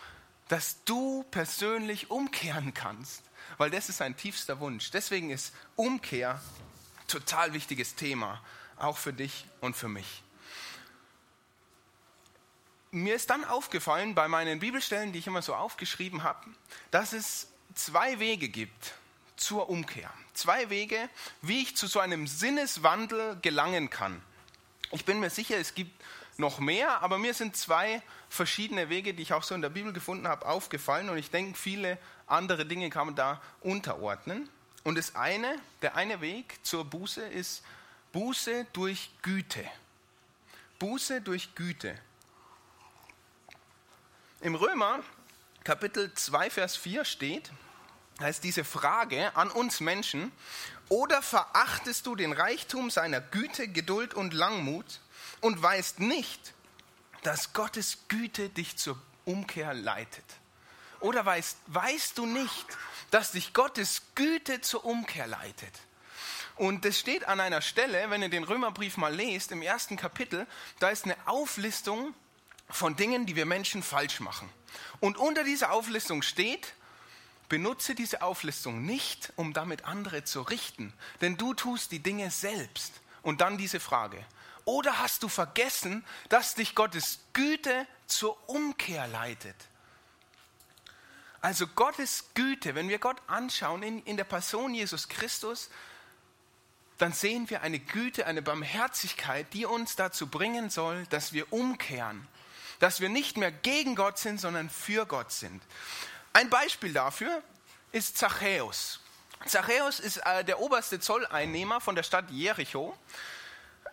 dass 0.47 0.83
du 0.83 1.23
persönlich 1.29 2.09
umkehren 2.09 2.73
kannst, 2.73 3.21
weil 3.59 3.69
das 3.69 3.87
ist 3.87 3.97
sein 3.97 4.17
tiefster 4.17 4.59
Wunsch. 4.59 4.89
Deswegen 4.89 5.29
ist 5.29 5.53
Umkehr 5.75 6.41
total 7.07 7.53
wichtiges 7.53 7.93
Thema, 7.93 8.41
auch 8.77 8.97
für 8.97 9.13
dich 9.13 9.45
und 9.61 9.75
für 9.75 9.89
mich 9.89 10.23
mir 12.95 13.13
ist 13.13 13.29
dann 13.29 13.43
aufgefallen 13.43 14.15
bei 14.15 14.29
meinen 14.29 14.59
Bibelstellen, 14.59 15.11
die 15.11 15.19
ich 15.19 15.27
immer 15.27 15.41
so 15.41 15.53
aufgeschrieben 15.53 16.23
habe, 16.23 16.47
dass 16.91 17.11
es 17.11 17.49
zwei 17.73 18.19
Wege 18.19 18.47
gibt 18.47 18.93
zur 19.35 19.69
Umkehr. 19.69 20.09
Zwei 20.33 20.69
Wege, 20.69 21.09
wie 21.41 21.61
ich 21.61 21.75
zu 21.75 21.87
so 21.87 21.99
einem 21.99 22.25
Sinneswandel 22.25 23.37
gelangen 23.41 23.89
kann. 23.89 24.21
Ich 24.91 25.05
bin 25.05 25.19
mir 25.19 25.29
sicher, 25.29 25.57
es 25.57 25.73
gibt 25.73 25.91
noch 26.37 26.59
mehr, 26.59 27.01
aber 27.01 27.17
mir 27.17 27.33
sind 27.33 27.55
zwei 27.55 28.01
verschiedene 28.29 28.89
Wege, 28.89 29.13
die 29.13 29.23
ich 29.23 29.33
auch 29.33 29.43
so 29.43 29.55
in 29.55 29.61
der 29.61 29.69
Bibel 29.69 29.93
gefunden 29.93 30.27
habe, 30.27 30.45
aufgefallen 30.45 31.09
und 31.09 31.17
ich 31.17 31.31
denke, 31.31 31.57
viele 31.57 31.97
andere 32.27 32.65
Dinge 32.65 32.89
kann 32.89 33.07
man 33.07 33.15
da 33.15 33.41
unterordnen. 33.61 34.49
Und 34.83 34.97
das 34.97 35.15
eine, 35.15 35.59
der 35.81 35.95
eine 35.95 36.21
Weg 36.21 36.59
zur 36.63 36.85
Buße 36.85 37.21
ist 37.21 37.63
Buße 38.11 38.67
durch 38.73 39.09
Güte. 39.21 39.65
Buße 40.79 41.21
durch 41.21 41.55
Güte. 41.55 41.99
Im 44.41 44.55
Römer 44.55 44.99
Kapitel 45.63 46.13
2, 46.13 46.51
Vers 46.51 46.75
4 46.75 47.03
steht, 47.05 47.51
heißt 48.19 48.43
diese 48.43 48.63
Frage 48.63 49.35
an 49.35 49.49
uns 49.49 49.79
Menschen, 49.79 50.31
oder 50.89 51.21
verachtest 51.21 52.05
du 52.05 52.15
den 52.15 52.33
Reichtum 52.33 52.89
seiner 52.89 53.21
Güte, 53.21 53.67
Geduld 53.67 54.13
und 54.13 54.33
Langmut 54.33 54.99
und 55.41 55.61
weißt 55.61 55.99
nicht, 55.99 56.53
dass 57.23 57.53
Gottes 57.53 57.99
Güte 58.07 58.49
dich 58.49 58.77
zur 58.77 59.01
Umkehr 59.25 59.73
leitet? 59.73 60.25
Oder 60.99 61.25
weißt, 61.25 61.57
weißt 61.67 62.17
du 62.17 62.25
nicht, 62.25 62.65
dass 63.11 63.31
dich 63.31 63.53
Gottes 63.53 64.03
Güte 64.15 64.61
zur 64.61 64.85
Umkehr 64.85 65.27
leitet? 65.27 65.73
Und 66.55 66.85
das 66.85 66.97
steht 66.97 67.27
an 67.27 67.39
einer 67.39 67.61
Stelle, 67.61 68.09
wenn 68.09 68.21
ihr 68.21 68.29
den 68.29 68.45
Römerbrief 68.45 68.97
mal 68.97 69.13
lest, 69.13 69.51
im 69.51 69.61
ersten 69.61 69.97
Kapitel, 69.97 70.47
da 70.79 70.89
ist 70.89 71.03
eine 71.03 71.17
Auflistung 71.25 72.13
von 72.69 72.95
Dingen, 72.95 73.25
die 73.25 73.35
wir 73.35 73.45
Menschen 73.45 73.83
falsch 73.83 74.19
machen. 74.19 74.49
Und 74.99 75.17
unter 75.17 75.43
dieser 75.43 75.71
Auflistung 75.71 76.21
steht, 76.21 76.73
benutze 77.49 77.95
diese 77.95 78.21
Auflistung 78.21 78.85
nicht, 78.85 79.33
um 79.35 79.53
damit 79.53 79.85
andere 79.85 80.23
zu 80.23 80.41
richten, 80.41 80.93
denn 81.21 81.37
du 81.37 81.53
tust 81.53 81.91
die 81.91 81.99
Dinge 81.99 82.31
selbst. 82.31 82.93
Und 83.21 83.41
dann 83.41 83.57
diese 83.57 83.79
Frage. 83.79 84.23
Oder 84.65 84.99
hast 84.99 85.23
du 85.23 85.29
vergessen, 85.29 86.05
dass 86.29 86.53
dich 86.53 86.75
Gottes 86.75 87.19
Güte 87.33 87.87
zur 88.05 88.37
Umkehr 88.47 89.07
leitet? 89.07 89.55
Also 91.41 91.65
Gottes 91.65 92.25
Güte, 92.35 92.75
wenn 92.75 92.87
wir 92.87 92.99
Gott 92.99 93.17
anschauen 93.25 93.81
in, 93.81 94.03
in 94.03 94.15
der 94.15 94.25
Person 94.25 94.75
Jesus 94.75 95.09
Christus, 95.09 95.71
dann 96.99 97.13
sehen 97.13 97.49
wir 97.49 97.63
eine 97.63 97.79
Güte, 97.79 98.27
eine 98.27 98.43
Barmherzigkeit, 98.43 99.51
die 99.53 99.65
uns 99.65 99.95
dazu 99.95 100.27
bringen 100.27 100.69
soll, 100.69 101.05
dass 101.07 101.33
wir 101.33 101.51
umkehren 101.51 102.27
dass 102.79 102.99
wir 102.99 103.09
nicht 103.09 103.37
mehr 103.37 103.51
gegen 103.51 103.95
Gott 103.95 104.17
sind, 104.17 104.39
sondern 104.39 104.69
für 104.69 105.05
Gott 105.05 105.31
sind. 105.31 105.61
Ein 106.35 106.49
Beispiel 106.49 106.91
dafür 106.91 107.41
ist 107.93 108.17
Zachäus. 108.17 108.99
Zachäus 109.45 110.01
ist 110.01 110.17
äh, 110.17 110.43
der 110.43 110.59
oberste 110.59 110.99
Zolleinnehmer 110.99 111.79
von 111.79 111.95
der 111.95 112.03
Stadt 112.03 112.29
Jericho. 112.29 112.93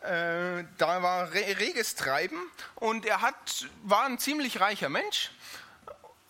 Äh, 0.00 0.64
da 0.76 1.04
war 1.04 1.32
reges 1.32 1.94
Treiben 1.94 2.42
und 2.74 3.06
er 3.06 3.20
hat, 3.20 3.68
war 3.84 4.06
ein 4.06 4.18
ziemlich 4.18 4.58
reicher 4.58 4.88
Mensch. 4.88 5.30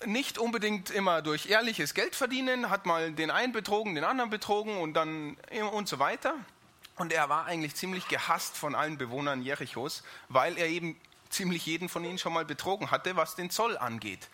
Nicht 0.04 0.36
unbedingt 0.36 0.90
immer 0.90 1.22
durch 1.22 1.46
ehrliches 1.46 1.94
Geld 1.94 2.14
verdienen, 2.14 2.68
hat 2.68 2.84
mal 2.84 3.12
den 3.12 3.30
einen 3.30 3.54
betrogen, 3.54 3.94
den 3.94 4.04
anderen 4.04 4.28
betrogen 4.28 4.76
und 4.76 4.92
dann 4.92 5.38
und 5.72 5.88
so 5.88 5.98
weiter. 5.98 6.34
Und 6.96 7.10
er 7.14 7.30
war 7.30 7.46
eigentlich 7.46 7.74
ziemlich 7.74 8.06
gehasst 8.08 8.58
von 8.58 8.74
allen 8.74 8.98
Bewohnern 8.98 9.40
Jerichos, 9.40 10.02
weil 10.28 10.58
er 10.58 10.66
eben 10.66 11.00
ziemlich 11.30 11.64
jeden 11.64 11.88
von 11.88 12.04
ihnen 12.04 12.18
schon 12.18 12.34
mal 12.34 12.44
betrogen 12.44 12.90
hatte, 12.90 13.16
was 13.16 13.34
den 13.34 13.48
Zoll 13.48 13.78
angeht 13.78 14.28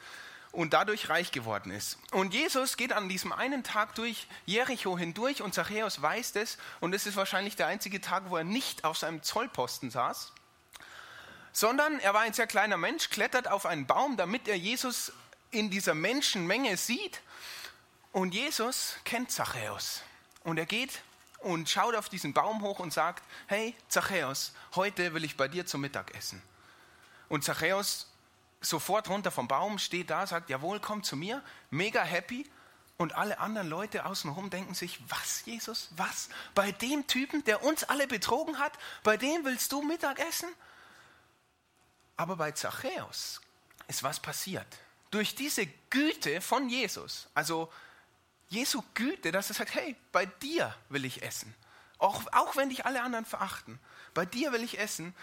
und 0.52 0.73
dadurch 0.73 1.09
reich 1.09 1.31
geworden 1.31 1.71
ist. 1.71 1.99
Und 2.12 2.33
Jesus 2.35 2.76
geht 2.76 2.93
an 2.93 3.09
diesem 3.09 3.33
einen 3.33 3.64
Tag 3.64 3.95
durch 3.95 4.26
Jericho 4.47 4.97
hindurch 4.97 5.43
und 5.43 5.55
Zachäus 5.55 6.00
weiß 6.00 6.33
das 6.33 6.59
und 6.81 6.95
es 6.95 7.07
ist 7.07 7.17
wahrscheinlich 7.17 7.57
der 7.57 7.67
einzige 7.67 8.00
Tag, 8.00 8.25
wo 8.31 8.37
er 8.37 8.45
nicht 8.45 8.85
auf 8.85 8.97
seinem 8.97 9.23
Zollposten 9.23 9.90
saß, 9.90 10.33
sondern 11.52 11.99
er 12.00 12.14
war 12.14 12.23
ein 12.23 12.33
sehr 12.33 12.47
kleiner 12.47 12.76
Mensch, 12.76 13.11
klettert 13.11 13.49
auf 13.49 13.67
einen 13.67 13.87
Baum, 13.87 14.17
damit 14.17 14.49
er 14.49 14.57
Jesus 14.57 15.12
in 15.50 15.71
dieser 15.71 15.95
Menschenmenge 15.95 16.76
sieht 16.76 17.21
und 18.12 18.33
Jesus 18.33 18.97
kennt 19.05 19.31
Zachäus 19.31 20.02
und 20.45 20.59
er 20.59 20.67
geht 20.67 21.02
und 21.40 21.69
schaut 21.69 21.95
auf 21.95 22.09
diesen 22.09 22.33
Baum 22.33 22.62
hoch 22.62 22.78
und 22.78 22.93
sagt, 22.93 23.23
hey 23.47 23.75
Zachäus, 23.88 24.52
heute 24.75 25.14
will 25.14 25.25
ich 25.25 25.37
bei 25.37 25.49
dir 25.49 25.67
zum 25.67 25.83
Mittag 25.83 26.14
essen. 26.14 26.43
Und 27.28 27.45
Zachäus 27.45 28.07
sofort 28.61 29.09
runter 29.09 29.31
vom 29.31 29.49
Baum, 29.49 29.79
steht 29.79 30.11
da, 30.11 30.27
sagt, 30.27 30.50
jawohl, 30.50 30.81
komm 30.81 31.03
zu 31.03 31.17
mir, 31.17 31.43
mega 31.71 32.03
happy. 32.03 32.49
Und 32.97 33.15
alle 33.15 33.38
anderen 33.38 33.69
Leute 33.69 34.07
außenrum 34.07 34.50
denken 34.50 34.75
sich, 34.75 34.99
was, 35.09 35.45
Jesus, 35.45 35.88
was? 35.97 36.29
Bei 36.55 36.73
dem 36.73 37.07
Typen, 37.07 37.45
der 37.45 37.62
uns 37.62 37.85
alle 37.85 38.09
betrogen 38.09 38.59
hat, 38.59 38.73
bei 39.05 39.17
dem 39.17 39.45
willst 39.45 39.71
du 39.71 39.83
Mittag 39.83 40.19
essen? 40.19 40.49
Aber 42.17 42.35
bei 42.35 42.50
Zachäus 42.50 43.41
ist 43.87 44.03
was 44.03 44.19
passiert. 44.19 44.67
durch 45.11 45.35
diese 45.35 45.67
Güte 45.91 46.41
von 46.41 46.69
Jesus, 46.69 47.29
also 47.35 47.73
Jesu 48.49 48.83
Güte, 48.95 49.33
dass 49.33 49.50
er 49.50 49.55
sagt, 49.55 49.75
hey, 49.75 49.97
bei 50.12 50.27
dir 50.27 50.75
will 50.88 51.05
ich 51.05 51.23
essen. 51.23 51.55
Auch, 51.99 52.23
auch 52.33 52.57
wenn 52.57 52.71
dich 52.71 52.87
alle 52.87 53.03
anderen 53.03 53.25
verachten. 53.25 53.79
Bei 54.15 54.25
dir 54.25 54.53
will 54.53 54.62
ich 54.62 54.79
essen. 54.79 55.15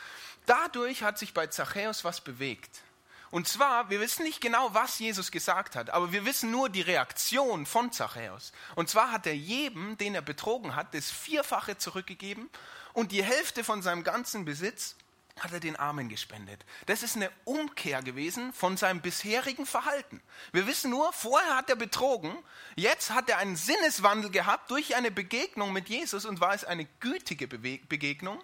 Dadurch 0.46 1.04
hat 1.04 1.18
sich 1.18 1.34
bei 1.34 1.48
Zachäus 1.48 2.04
was 2.04 2.22
bewegt. 2.22 2.82
Und 3.36 3.50
zwar, 3.50 3.90
wir 3.90 4.00
wissen 4.00 4.24
nicht 4.24 4.40
genau, 4.40 4.74
was 4.74 4.98
Jesus 4.98 5.30
gesagt 5.30 5.76
hat, 5.76 5.90
aber 5.90 6.14
wir 6.14 6.24
wissen 6.24 6.52
nur 6.52 6.70
die 6.70 6.80
Reaktion 6.80 7.66
von 7.66 7.92
Zachäus. 7.92 8.54
Und 8.76 8.90
zwar 8.90 9.12
hat 9.12 9.28
er 9.28 9.36
jedem, 9.36 9.98
den 9.98 10.16
er 10.16 10.22
betrogen 10.22 10.74
hat, 10.74 10.94
das 10.94 11.12
Vierfache 11.12 11.78
zurückgegeben 11.78 12.50
und 12.94 13.12
die 13.12 13.26
Hälfte 13.26 13.66
von 13.66 13.82
seinem 13.82 14.06
ganzen 14.06 14.46
Besitz 14.46 14.96
hat 15.40 15.52
er 15.52 15.60
den 15.60 15.76
Armen 15.76 16.08
gespendet. 16.08 16.66
Das 16.86 17.04
ist 17.04 17.18
eine 17.18 17.30
Umkehr 17.44 18.02
gewesen 18.02 18.54
von 18.54 18.78
seinem 18.78 19.02
bisherigen 19.02 19.66
Verhalten. 19.66 20.22
Wir 20.54 20.66
wissen 20.66 20.90
nur, 20.90 21.12
vorher 21.12 21.58
hat 21.58 21.70
er 21.70 21.76
betrogen, 21.76 22.34
jetzt 22.76 23.12
hat 23.12 23.30
er 23.30 23.38
einen 23.40 23.58
Sinneswandel 23.58 24.32
gehabt 24.32 24.72
durch 24.72 24.96
eine 24.96 25.12
Begegnung 25.12 25.74
mit 25.74 25.90
Jesus 25.90 26.24
und 26.24 26.40
war 26.40 26.54
es 26.54 26.64
eine 26.64 26.86
gütige 27.02 27.48
Begegnung. 27.48 28.42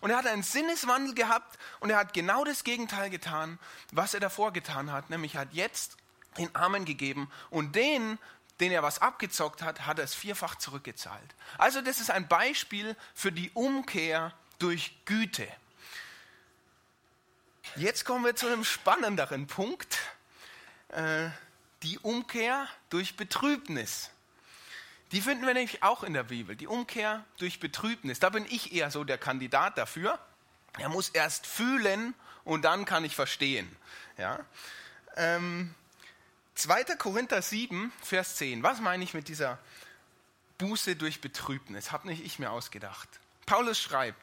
Und 0.00 0.10
er 0.10 0.16
hat 0.16 0.26
einen 0.26 0.42
Sinneswandel 0.42 1.14
gehabt 1.14 1.58
und 1.78 1.90
er 1.90 1.98
hat 1.98 2.12
genau 2.12 2.44
das 2.44 2.64
Gegenteil 2.64 3.08
getan, 3.08 3.60
was 3.92 4.12
er 4.12 4.20
davor 4.20 4.52
getan 4.52 4.90
hat, 4.90 5.10
nämlich 5.10 5.36
hat 5.36 5.52
jetzt 5.52 5.96
den 6.38 6.52
Armen 6.56 6.84
gegeben 6.84 7.30
und 7.50 7.76
den, 7.76 8.18
den 8.58 8.72
er 8.72 8.82
was 8.82 9.00
abgezockt 9.00 9.62
hat, 9.62 9.86
hat 9.86 9.98
er 10.00 10.04
es 10.04 10.14
vierfach 10.14 10.56
zurückgezahlt. 10.56 11.36
Also 11.56 11.82
das 11.82 12.00
ist 12.00 12.10
ein 12.10 12.26
Beispiel 12.26 12.96
für 13.14 13.30
die 13.30 13.50
Umkehr 13.52 14.32
durch 14.58 14.96
Güte. 15.04 15.46
Jetzt 17.76 18.04
kommen 18.04 18.24
wir 18.24 18.36
zu 18.36 18.46
einem 18.46 18.64
spannenderen 18.64 19.46
Punkt, 19.46 19.98
äh, 20.88 21.28
die 21.82 21.98
Umkehr 21.98 22.68
durch 22.90 23.16
Betrübnis. 23.16 24.10
Die 25.12 25.20
finden 25.20 25.46
wir 25.46 25.54
nämlich 25.54 25.82
auch 25.82 26.04
in 26.04 26.14
der 26.14 26.24
Bibel, 26.24 26.56
die 26.56 26.66
Umkehr 26.66 27.24
durch 27.38 27.60
Betrübnis. 27.60 28.18
Da 28.18 28.30
bin 28.30 28.46
ich 28.46 28.72
eher 28.72 28.90
so 28.90 29.04
der 29.04 29.18
Kandidat 29.18 29.78
dafür. 29.78 30.18
Er 30.78 30.88
muss 30.88 31.08
erst 31.10 31.46
fühlen 31.46 32.14
und 32.44 32.62
dann 32.62 32.84
kann 32.84 33.04
ich 33.04 33.14
verstehen. 33.14 33.74
Ja? 34.16 34.40
Ähm, 35.16 35.74
2. 36.54 36.84
Korinther 36.96 37.42
7, 37.42 37.92
Vers 38.02 38.36
10. 38.36 38.62
Was 38.62 38.80
meine 38.80 39.04
ich 39.04 39.14
mit 39.14 39.28
dieser 39.28 39.58
Buße 40.58 40.96
durch 40.96 41.20
Betrübnis? 41.20 41.92
Habe 41.92 42.08
nicht 42.08 42.24
ich 42.24 42.38
mir 42.38 42.50
ausgedacht. 42.50 43.08
Paulus 43.46 43.80
schreibt, 43.80 44.21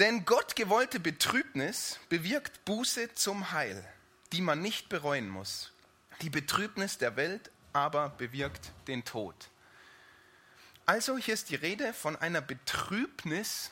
denn 0.00 0.24
Gott 0.24 0.56
gewollte 0.56 0.98
Betrübnis 0.98 2.00
bewirkt 2.08 2.64
Buße 2.64 3.14
zum 3.14 3.52
Heil, 3.52 3.86
die 4.32 4.40
man 4.40 4.62
nicht 4.62 4.88
bereuen 4.88 5.28
muss. 5.28 5.72
Die 6.22 6.30
Betrübnis 6.30 6.96
der 6.96 7.16
Welt 7.16 7.50
aber 7.74 8.08
bewirkt 8.08 8.72
den 8.88 9.04
Tod. 9.04 9.34
Also 10.86 11.18
hier 11.18 11.34
ist 11.34 11.50
die 11.50 11.54
Rede 11.54 11.92
von 11.92 12.16
einer 12.16 12.40
Betrübnis, 12.40 13.70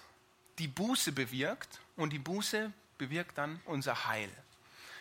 die 0.59 0.69
Buße 0.69 1.13
bewirkt 1.13 1.81
und 1.97 2.13
die 2.13 2.19
Buße 2.19 2.75
bewirkt 2.99 3.39
dann 3.39 3.63
unser 3.65 4.07
Heil. 4.07 4.31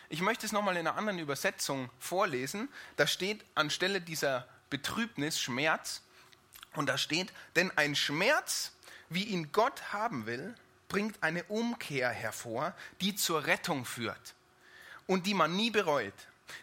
Ich 0.08 0.22
möchte 0.22 0.46
es 0.46 0.52
nochmal 0.52 0.76
in 0.78 0.86
einer 0.86 0.96
anderen 0.96 1.18
Übersetzung 1.18 1.90
vorlesen. 1.98 2.70
Da 2.96 3.06
steht 3.06 3.44
anstelle 3.54 4.00
dieser 4.00 4.48
Betrübnis 4.70 5.38
Schmerz 5.38 6.00
und 6.74 6.86
da 6.86 6.96
steht, 6.96 7.34
denn 7.54 7.70
ein 7.76 7.94
Schmerz, 7.94 8.72
wie 9.10 9.24
ihn 9.24 9.52
Gott 9.52 9.92
haben 9.92 10.24
will, 10.24 10.54
bringt 10.88 11.22
eine 11.22 11.44
Umkehr 11.44 12.10
hervor, 12.10 12.74
die 13.00 13.14
zur 13.14 13.46
Rettung 13.46 13.84
führt 13.84 14.34
und 15.06 15.26
die 15.26 15.34
man 15.34 15.54
nie 15.54 15.70
bereut. 15.70 16.14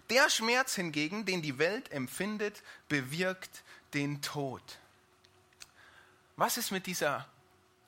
Der 0.09 0.29
Schmerz 0.29 0.75
hingegen, 0.75 1.25
den 1.25 1.41
die 1.41 1.57
Welt 1.57 1.91
empfindet, 1.91 2.63
bewirkt 2.89 3.63
den 3.93 4.21
Tod. 4.21 4.79
Was 6.35 6.57
ist 6.57 6.71
mit 6.71 6.85
dieser 6.85 7.27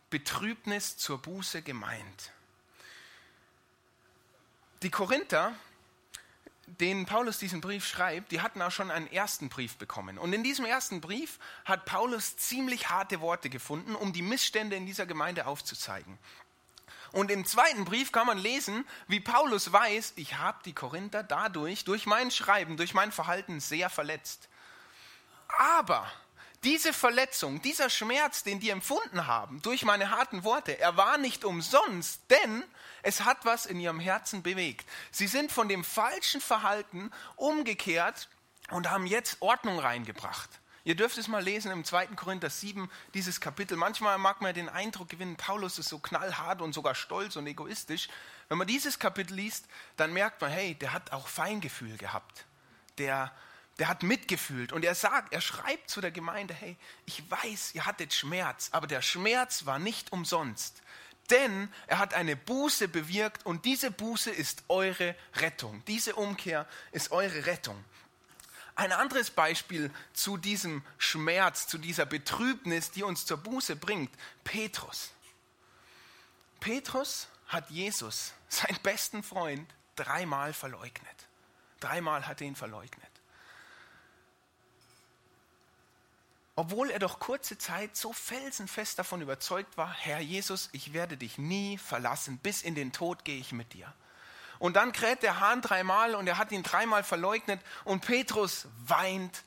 Betrübnis 0.09 0.97
zur 0.97 1.21
Buße 1.21 1.61
gemeint? 1.63 2.31
Die 4.83 4.91
Korinther 4.91 5.53
denen 6.67 7.05
Paulus 7.05 7.37
diesen 7.37 7.61
Brief 7.61 7.87
schreibt, 7.87 8.31
die 8.31 8.41
hatten 8.41 8.61
auch 8.61 8.71
schon 8.71 8.91
einen 8.91 9.11
ersten 9.11 9.49
Brief 9.49 9.77
bekommen. 9.77 10.17
Und 10.17 10.33
in 10.33 10.43
diesem 10.43 10.65
ersten 10.65 11.01
Brief 11.01 11.39
hat 11.65 11.85
Paulus 11.85 12.37
ziemlich 12.37 12.89
harte 12.89 13.21
Worte 13.21 13.49
gefunden, 13.49 13.95
um 13.95 14.13
die 14.13 14.21
Missstände 14.21 14.75
in 14.75 14.85
dieser 14.85 15.05
Gemeinde 15.05 15.47
aufzuzeigen. 15.47 16.17
Und 17.13 17.31
im 17.31 17.45
zweiten 17.45 17.85
Brief 17.85 18.11
kann 18.11 18.27
man 18.27 18.37
lesen, 18.37 18.85
wie 19.07 19.21
Paulus 19.21 19.71
weiß, 19.71 20.13
ich 20.17 20.37
habe 20.37 20.59
die 20.65 20.73
Korinther 20.73 21.23
dadurch, 21.23 21.85
durch 21.85 22.05
mein 22.05 22.31
Schreiben, 22.31 22.75
durch 22.75 22.93
mein 22.93 23.13
Verhalten 23.13 23.61
sehr 23.61 23.89
verletzt. 23.89 24.49
Aber 25.57 26.11
diese 26.63 26.91
Verletzung, 26.93 27.61
dieser 27.61 27.89
Schmerz, 27.89 28.43
den 28.43 28.59
die 28.59 28.69
empfunden 28.69 29.27
haben 29.27 29.61
durch 29.61 29.83
meine 29.85 30.09
harten 30.09 30.43
Worte, 30.43 30.79
er 30.79 30.97
war 30.97 31.17
nicht 31.17 31.45
umsonst, 31.45 32.21
denn 32.29 32.63
es 33.03 33.25
hat 33.25 33.45
was 33.45 33.65
in 33.65 33.79
ihrem 33.79 33.99
Herzen 33.99 34.43
bewegt. 34.43 34.89
Sie 35.11 35.27
sind 35.27 35.51
von 35.51 35.69
dem 35.69 35.83
falschen 35.83 36.41
Verhalten 36.41 37.11
umgekehrt 37.35 38.27
und 38.69 38.89
haben 38.89 39.05
jetzt 39.05 39.41
Ordnung 39.41 39.79
reingebracht. 39.79 40.49
Ihr 40.83 40.95
dürft 40.95 41.17
es 41.17 41.27
mal 41.27 41.43
lesen 41.43 41.69
im 41.69 41.83
2. 41.83 42.07
Korinther 42.15 42.49
7, 42.49 42.89
dieses 43.13 43.41
Kapitel. 43.41 43.75
Manchmal 43.75 44.17
mag 44.17 44.39
man 44.39 44.53
den 44.53 44.69
Eindruck 44.69 45.09
gewinnen, 45.09 45.35
Paulus 45.35 45.77
ist 45.79 45.89
so 45.89 45.99
knallhart 45.99 46.61
und 46.61 46.71
sogar 46.71 46.95
stolz 46.95 47.35
und 47.35 47.45
egoistisch. 47.45 48.07
Wenn 48.47 48.57
man 48.57 48.67
dieses 48.67 48.97
Kapitel 48.97 49.33
liest, 49.33 49.65
dann 49.97 50.13
merkt 50.13 50.39
man, 50.39 50.49
hey, 50.49 50.75
der 50.75 50.93
hat 50.93 51.11
auch 51.11 51.27
Feingefühl 51.27 51.97
gehabt. 51.97 52.45
Der, 52.99 53.33
der 53.79 53.87
hat 53.87 54.03
mitgefühlt 54.03 54.73
und 54.73 54.83
er 54.83 54.95
sagt, 54.95 55.33
er 55.33 55.41
schreibt 55.41 55.89
zu 55.89 56.01
der 56.01 56.11
Gemeinde, 56.11 56.53
hey, 56.53 56.77
ich 57.05 57.29
weiß, 57.29 57.75
ihr 57.75 57.85
hattet 57.85 58.13
Schmerz, 58.13 58.69
aber 58.71 58.87
der 58.87 59.01
Schmerz 59.01 59.65
war 59.65 59.79
nicht 59.79 60.11
umsonst 60.11 60.81
denn 61.29 61.71
er 61.87 61.99
hat 61.99 62.13
eine 62.13 62.35
Buße 62.35 62.87
bewirkt 62.87 63.45
und 63.45 63.65
diese 63.65 63.91
Buße 63.91 64.31
ist 64.31 64.63
eure 64.69 65.15
Rettung. 65.35 65.83
Diese 65.87 66.15
Umkehr 66.15 66.67
ist 66.91 67.11
eure 67.11 67.45
Rettung. 67.45 67.83
Ein 68.75 68.91
anderes 68.91 69.31
Beispiel 69.31 69.91
zu 70.13 70.37
diesem 70.37 70.83
Schmerz, 70.97 71.67
zu 71.67 71.77
dieser 71.77 72.05
Betrübnis, 72.05 72.91
die 72.91 73.03
uns 73.03 73.25
zur 73.25 73.37
Buße 73.37 73.75
bringt, 73.75 74.11
Petrus. 74.43 75.11
Petrus 76.59 77.27
hat 77.47 77.69
Jesus, 77.69 78.33
seinen 78.49 78.79
besten 78.83 79.23
Freund, 79.23 79.67
dreimal 79.95 80.53
verleugnet. 80.53 81.27
Dreimal 81.79 82.27
hat 82.27 82.41
er 82.41 82.47
ihn 82.47 82.55
verleugnet. 82.55 83.06
Obwohl 86.57 86.89
er 86.89 86.97
doch 86.97 87.19
kurze 87.19 87.59
Zeit 87.59 87.95
so 87.95 88.11
felsenfest 88.11 88.97
davon 88.97 89.21
überzeugt 89.21 89.77
war, 89.77 89.93
Herr 89.93 90.19
Jesus, 90.19 90.69
ich 90.71 90.91
werde 90.91 91.15
dich 91.15 91.37
nie 91.37 91.77
verlassen, 91.77 92.39
bis 92.39 92.63
in 92.63 92.73
den 92.73 92.91
Tod 92.91 93.23
gehe 93.23 93.39
ich 93.39 93.51
mit 93.51 93.73
dir. 93.73 93.93
Und 94.57 94.75
dann 94.75 94.91
kräht 94.91 95.21
der 95.21 95.39
Hahn 95.39 95.61
dreimal 95.61 96.15
und 96.15 96.25
er 96.25 96.39
hat 96.39 96.51
ihn 96.51 96.63
dreimal 96.63 97.03
verleugnet 97.03 97.61
und 97.83 98.03
Petrus 98.03 98.67
weint 98.87 99.43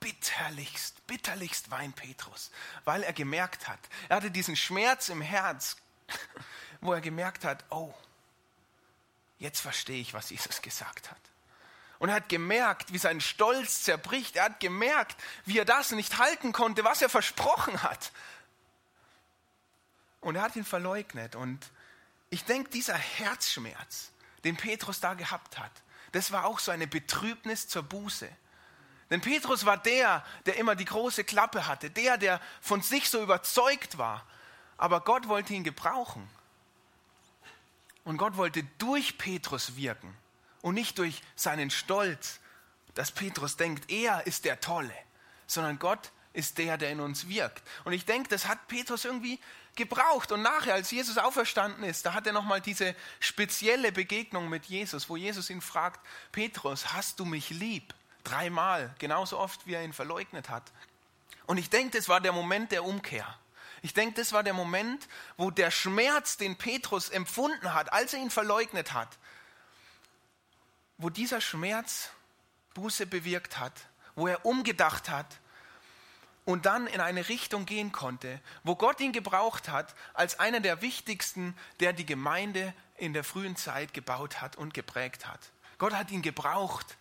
bitterlichst, 0.00 1.06
bitterlichst 1.06 1.70
weint 1.70 1.96
Petrus, 1.96 2.50
weil 2.86 3.02
er 3.02 3.12
gemerkt 3.12 3.68
hat, 3.68 3.80
er 4.08 4.16
hatte 4.16 4.30
diesen 4.30 4.56
Schmerz 4.56 5.10
im 5.10 5.20
Herz, 5.20 5.76
wo 6.80 6.94
er 6.94 7.02
gemerkt 7.02 7.44
hat, 7.44 7.62
oh, 7.68 7.92
jetzt 9.38 9.60
verstehe 9.60 10.00
ich, 10.00 10.14
was 10.14 10.30
Jesus 10.30 10.62
gesagt 10.62 11.10
hat. 11.10 11.20
Und 11.98 12.08
er 12.08 12.16
hat 12.16 12.28
gemerkt, 12.28 12.92
wie 12.92 12.98
sein 12.98 13.20
Stolz 13.20 13.82
zerbricht. 13.82 14.36
Er 14.36 14.44
hat 14.44 14.60
gemerkt, 14.60 15.16
wie 15.44 15.58
er 15.58 15.64
das 15.64 15.92
nicht 15.92 16.18
halten 16.18 16.52
konnte, 16.52 16.84
was 16.84 17.02
er 17.02 17.08
versprochen 17.08 17.82
hat. 17.82 18.12
Und 20.20 20.36
er 20.36 20.42
hat 20.42 20.56
ihn 20.56 20.64
verleugnet. 20.64 21.36
Und 21.36 21.70
ich 22.30 22.44
denke, 22.44 22.70
dieser 22.70 22.96
Herzschmerz, 22.96 24.10
den 24.42 24.56
Petrus 24.56 25.00
da 25.00 25.14
gehabt 25.14 25.58
hat, 25.58 25.70
das 26.12 26.32
war 26.32 26.44
auch 26.44 26.58
so 26.58 26.70
eine 26.70 26.86
Betrübnis 26.86 27.68
zur 27.68 27.82
Buße. 27.82 28.28
Denn 29.10 29.20
Petrus 29.20 29.64
war 29.64 29.76
der, 29.76 30.24
der 30.46 30.56
immer 30.56 30.74
die 30.74 30.84
große 30.84 31.24
Klappe 31.24 31.66
hatte, 31.66 31.90
der, 31.90 32.16
der 32.16 32.40
von 32.60 32.82
sich 32.82 33.10
so 33.10 33.22
überzeugt 33.22 33.98
war. 33.98 34.26
Aber 34.76 35.00
Gott 35.02 35.28
wollte 35.28 35.54
ihn 35.54 35.64
gebrauchen. 35.64 36.28
Und 38.04 38.16
Gott 38.16 38.36
wollte 38.36 38.64
durch 38.78 39.18
Petrus 39.18 39.76
wirken 39.76 40.16
und 40.64 40.74
nicht 40.74 40.96
durch 40.96 41.20
seinen 41.36 41.68
Stolz, 41.68 42.40
dass 42.94 43.12
Petrus 43.12 43.58
denkt, 43.58 43.90
er 43.90 44.26
ist 44.26 44.46
der 44.46 44.62
Tolle, 44.62 44.94
sondern 45.46 45.78
Gott 45.78 46.10
ist 46.32 46.56
der, 46.56 46.78
der 46.78 46.90
in 46.90 47.00
uns 47.00 47.28
wirkt. 47.28 47.62
Und 47.84 47.92
ich 47.92 48.06
denke, 48.06 48.30
das 48.30 48.48
hat 48.48 48.66
Petrus 48.66 49.04
irgendwie 49.04 49.38
gebraucht. 49.76 50.32
Und 50.32 50.40
nachher, 50.40 50.72
als 50.72 50.90
Jesus 50.90 51.18
auferstanden 51.18 51.84
ist, 51.84 52.06
da 52.06 52.14
hat 52.14 52.26
er 52.26 52.32
nochmal 52.32 52.62
diese 52.62 52.96
spezielle 53.20 53.92
Begegnung 53.92 54.48
mit 54.48 54.64
Jesus, 54.64 55.10
wo 55.10 55.18
Jesus 55.18 55.50
ihn 55.50 55.60
fragt, 55.60 56.00
Petrus, 56.32 56.94
hast 56.94 57.20
du 57.20 57.26
mich 57.26 57.50
lieb? 57.50 57.92
Dreimal, 58.24 58.94
genauso 58.98 59.38
oft, 59.38 59.66
wie 59.66 59.74
er 59.74 59.84
ihn 59.84 59.92
verleugnet 59.92 60.48
hat. 60.48 60.72
Und 61.44 61.58
ich 61.58 61.68
denke, 61.68 61.98
das 61.98 62.08
war 62.08 62.22
der 62.22 62.32
Moment 62.32 62.72
der 62.72 62.84
Umkehr. 62.84 63.38
Ich 63.82 63.92
denke, 63.92 64.14
das 64.14 64.32
war 64.32 64.42
der 64.42 64.54
Moment, 64.54 65.08
wo 65.36 65.50
der 65.50 65.70
Schmerz, 65.70 66.38
den 66.38 66.56
Petrus 66.56 67.10
empfunden 67.10 67.74
hat, 67.74 67.92
als 67.92 68.14
er 68.14 68.20
ihn 68.20 68.30
verleugnet 68.30 68.94
hat, 68.94 69.18
wo 70.98 71.10
dieser 71.10 71.40
Schmerz 71.40 72.10
Buße 72.74 73.06
bewirkt 73.06 73.58
hat, 73.58 73.72
wo 74.14 74.26
er 74.26 74.44
umgedacht 74.44 75.08
hat 75.08 75.40
und 76.44 76.66
dann 76.66 76.86
in 76.86 77.00
eine 77.00 77.28
Richtung 77.28 77.66
gehen 77.66 77.92
konnte, 77.92 78.40
wo 78.62 78.76
Gott 78.76 79.00
ihn 79.00 79.12
gebraucht 79.12 79.68
hat 79.68 79.94
als 80.12 80.38
einer 80.38 80.60
der 80.60 80.82
wichtigsten, 80.82 81.56
der 81.80 81.92
die 81.92 82.06
Gemeinde 82.06 82.74
in 82.96 83.12
der 83.12 83.24
frühen 83.24 83.56
Zeit 83.56 83.94
gebaut 83.94 84.40
hat 84.40 84.56
und 84.56 84.74
geprägt 84.74 85.26
hat. 85.26 85.40
Gott 85.78 85.94
hat 85.94 86.10
ihn 86.10 86.22
gebraucht, 86.22 86.96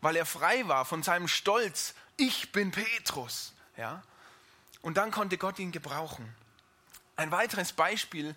weil 0.00 0.16
er 0.16 0.26
frei 0.26 0.68
war 0.68 0.84
von 0.84 1.02
seinem 1.02 1.28
Stolz. 1.28 1.94
Ich 2.16 2.52
bin 2.52 2.70
Petrus. 2.70 3.54
Ja? 3.76 4.02
Und 4.82 4.96
dann 4.96 5.10
konnte 5.10 5.38
Gott 5.38 5.58
ihn 5.58 5.72
gebrauchen. 5.72 6.34
Ein 7.16 7.30
weiteres 7.30 7.72
Beispiel, 7.72 8.34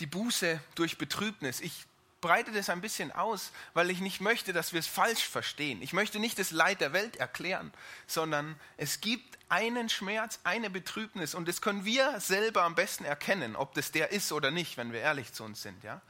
die 0.00 0.06
Buße 0.06 0.60
durch 0.74 0.98
Betrübnis. 0.98 1.60
Ich 1.60 1.86
breite 2.20 2.52
das 2.52 2.68
ein 2.68 2.80
bisschen 2.80 3.12
aus, 3.12 3.52
weil 3.74 3.90
ich 3.90 4.00
nicht 4.00 4.20
möchte, 4.20 4.52
dass 4.52 4.72
wir 4.72 4.80
es 4.80 4.86
falsch 4.86 5.24
verstehen. 5.24 5.82
Ich 5.82 5.92
möchte 5.92 6.18
nicht 6.18 6.38
das 6.38 6.50
Leid 6.50 6.80
der 6.80 6.92
Welt 6.92 7.16
erklären, 7.16 7.72
sondern 8.06 8.58
es 8.76 9.00
gibt 9.00 9.38
einen 9.48 9.88
Schmerz, 9.88 10.40
eine 10.44 10.70
Betrübnis 10.70 11.34
und 11.34 11.48
das 11.48 11.62
können 11.62 11.84
wir 11.84 12.20
selber 12.20 12.64
am 12.64 12.74
besten 12.74 13.04
erkennen, 13.04 13.56
ob 13.56 13.74
das 13.74 13.92
der 13.92 14.10
ist 14.10 14.32
oder 14.32 14.50
nicht, 14.50 14.76
wenn 14.76 14.92
wir 14.92 15.00
ehrlich 15.00 15.32
zu 15.32 15.44
uns 15.44 15.62
sind. 15.62 15.82
Ja? 15.84 16.00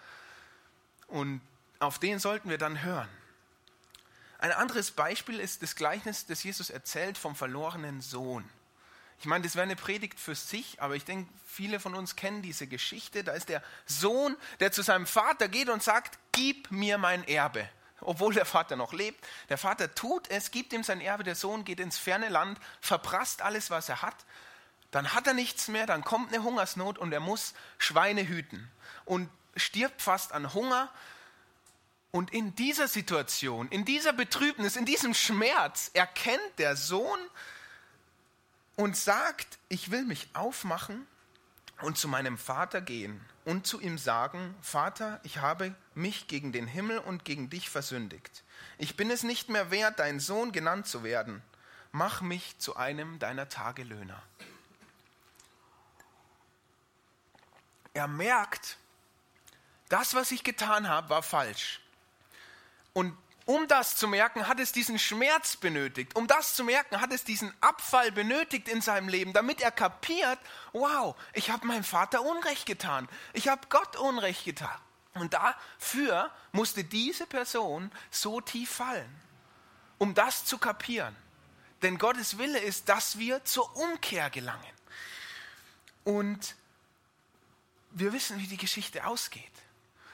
Und 1.08 1.40
auf 1.78 1.98
den 1.98 2.18
sollten 2.18 2.50
wir 2.50 2.58
dann 2.58 2.82
hören. 2.82 3.08
Ein 4.38 4.52
anderes 4.52 4.90
Beispiel 4.92 5.40
ist 5.40 5.62
das 5.62 5.74
Gleichnis, 5.74 6.26
das 6.26 6.42
Jesus 6.42 6.70
erzählt 6.70 7.18
vom 7.18 7.34
verlorenen 7.34 8.00
Sohn. 8.00 8.48
Ich 9.20 9.26
meine, 9.26 9.44
das 9.44 9.56
wäre 9.56 9.64
eine 9.64 9.76
Predigt 9.76 10.20
für 10.20 10.34
sich, 10.34 10.80
aber 10.80 10.94
ich 10.94 11.04
denke, 11.04 11.32
viele 11.44 11.80
von 11.80 11.94
uns 11.94 12.14
kennen 12.14 12.40
diese 12.40 12.68
Geschichte. 12.68 13.24
Da 13.24 13.32
ist 13.32 13.48
der 13.48 13.62
Sohn, 13.84 14.36
der 14.60 14.70
zu 14.70 14.82
seinem 14.82 15.06
Vater 15.06 15.48
geht 15.48 15.68
und 15.68 15.82
sagt, 15.82 16.18
gib 16.32 16.70
mir 16.70 16.98
mein 16.98 17.26
Erbe. 17.26 17.68
Obwohl 18.00 18.32
der 18.32 18.44
Vater 18.44 18.76
noch 18.76 18.92
lebt. 18.92 19.26
Der 19.48 19.58
Vater 19.58 19.92
tut 19.92 20.30
es, 20.30 20.52
gibt 20.52 20.72
ihm 20.72 20.84
sein 20.84 21.00
Erbe. 21.00 21.24
Der 21.24 21.34
Sohn 21.34 21.64
geht 21.64 21.80
ins 21.80 21.98
ferne 21.98 22.28
Land, 22.28 22.60
verprasst 22.80 23.42
alles, 23.42 23.70
was 23.70 23.88
er 23.88 24.02
hat. 24.02 24.14
Dann 24.92 25.12
hat 25.14 25.26
er 25.26 25.34
nichts 25.34 25.66
mehr, 25.68 25.86
dann 25.86 26.04
kommt 26.04 26.32
eine 26.32 26.44
Hungersnot 26.44 26.96
und 26.96 27.12
er 27.12 27.20
muss 27.20 27.54
Schweine 27.76 28.26
hüten 28.26 28.70
und 29.04 29.28
stirbt 29.56 30.00
fast 30.00 30.32
an 30.32 30.54
Hunger. 30.54 30.90
Und 32.10 32.32
in 32.32 32.54
dieser 32.54 32.88
Situation, 32.88 33.68
in 33.68 33.84
dieser 33.84 34.12
Betrübnis, 34.12 34.76
in 34.76 34.86
diesem 34.86 35.12
Schmerz 35.12 35.90
erkennt 35.92 36.58
der 36.58 36.76
Sohn, 36.76 37.18
und 38.78 38.96
sagt, 38.96 39.58
ich 39.68 39.90
will 39.90 40.04
mich 40.04 40.28
aufmachen 40.34 41.04
und 41.82 41.98
zu 41.98 42.06
meinem 42.06 42.38
Vater 42.38 42.80
gehen 42.80 43.20
und 43.44 43.66
zu 43.66 43.80
ihm 43.80 43.98
sagen, 43.98 44.54
Vater, 44.62 45.18
ich 45.24 45.38
habe 45.38 45.74
mich 45.96 46.28
gegen 46.28 46.52
den 46.52 46.68
Himmel 46.68 47.00
und 47.00 47.24
gegen 47.24 47.50
dich 47.50 47.70
versündigt. 47.70 48.44
Ich 48.78 48.96
bin 48.96 49.10
es 49.10 49.24
nicht 49.24 49.48
mehr 49.48 49.72
wert, 49.72 49.98
dein 49.98 50.20
Sohn 50.20 50.52
genannt 50.52 50.86
zu 50.86 51.02
werden. 51.02 51.42
Mach 51.90 52.20
mich 52.20 52.56
zu 52.58 52.76
einem 52.76 53.18
deiner 53.18 53.48
Tagelöhner. 53.48 54.22
Er 57.94 58.06
merkt, 58.06 58.76
das, 59.88 60.14
was 60.14 60.30
ich 60.30 60.44
getan 60.44 60.86
habe, 60.86 61.10
war 61.10 61.24
falsch. 61.24 61.80
Und 62.92 63.12
um 63.48 63.66
das 63.66 63.96
zu 63.96 64.08
merken, 64.08 64.46
hat 64.46 64.60
es 64.60 64.72
diesen 64.72 64.98
Schmerz 64.98 65.56
benötigt. 65.56 66.14
Um 66.16 66.26
das 66.26 66.54
zu 66.54 66.64
merken, 66.64 67.00
hat 67.00 67.14
es 67.14 67.24
diesen 67.24 67.50
Abfall 67.62 68.12
benötigt 68.12 68.68
in 68.68 68.82
seinem 68.82 69.08
Leben, 69.08 69.32
damit 69.32 69.62
er 69.62 69.70
kapiert, 69.70 70.38
wow, 70.74 71.16
ich 71.32 71.50
habe 71.50 71.66
meinem 71.66 71.82
Vater 71.82 72.20
Unrecht 72.20 72.66
getan. 72.66 73.08
Ich 73.32 73.48
habe 73.48 73.62
Gott 73.70 73.96
Unrecht 73.96 74.44
getan. 74.44 74.78
Und 75.14 75.32
dafür 75.32 76.30
musste 76.52 76.84
diese 76.84 77.26
Person 77.26 77.90
so 78.10 78.42
tief 78.42 78.68
fallen, 78.68 79.08
um 79.96 80.12
das 80.12 80.44
zu 80.44 80.58
kapieren. 80.58 81.16
Denn 81.80 81.96
Gottes 81.96 82.36
Wille 82.36 82.58
ist, 82.58 82.90
dass 82.90 83.18
wir 83.18 83.42
zur 83.46 83.74
Umkehr 83.76 84.28
gelangen. 84.28 84.74
Und 86.04 86.54
wir 87.92 88.12
wissen, 88.12 88.38
wie 88.40 88.46
die 88.46 88.58
Geschichte 88.58 89.06
ausgeht. 89.06 89.52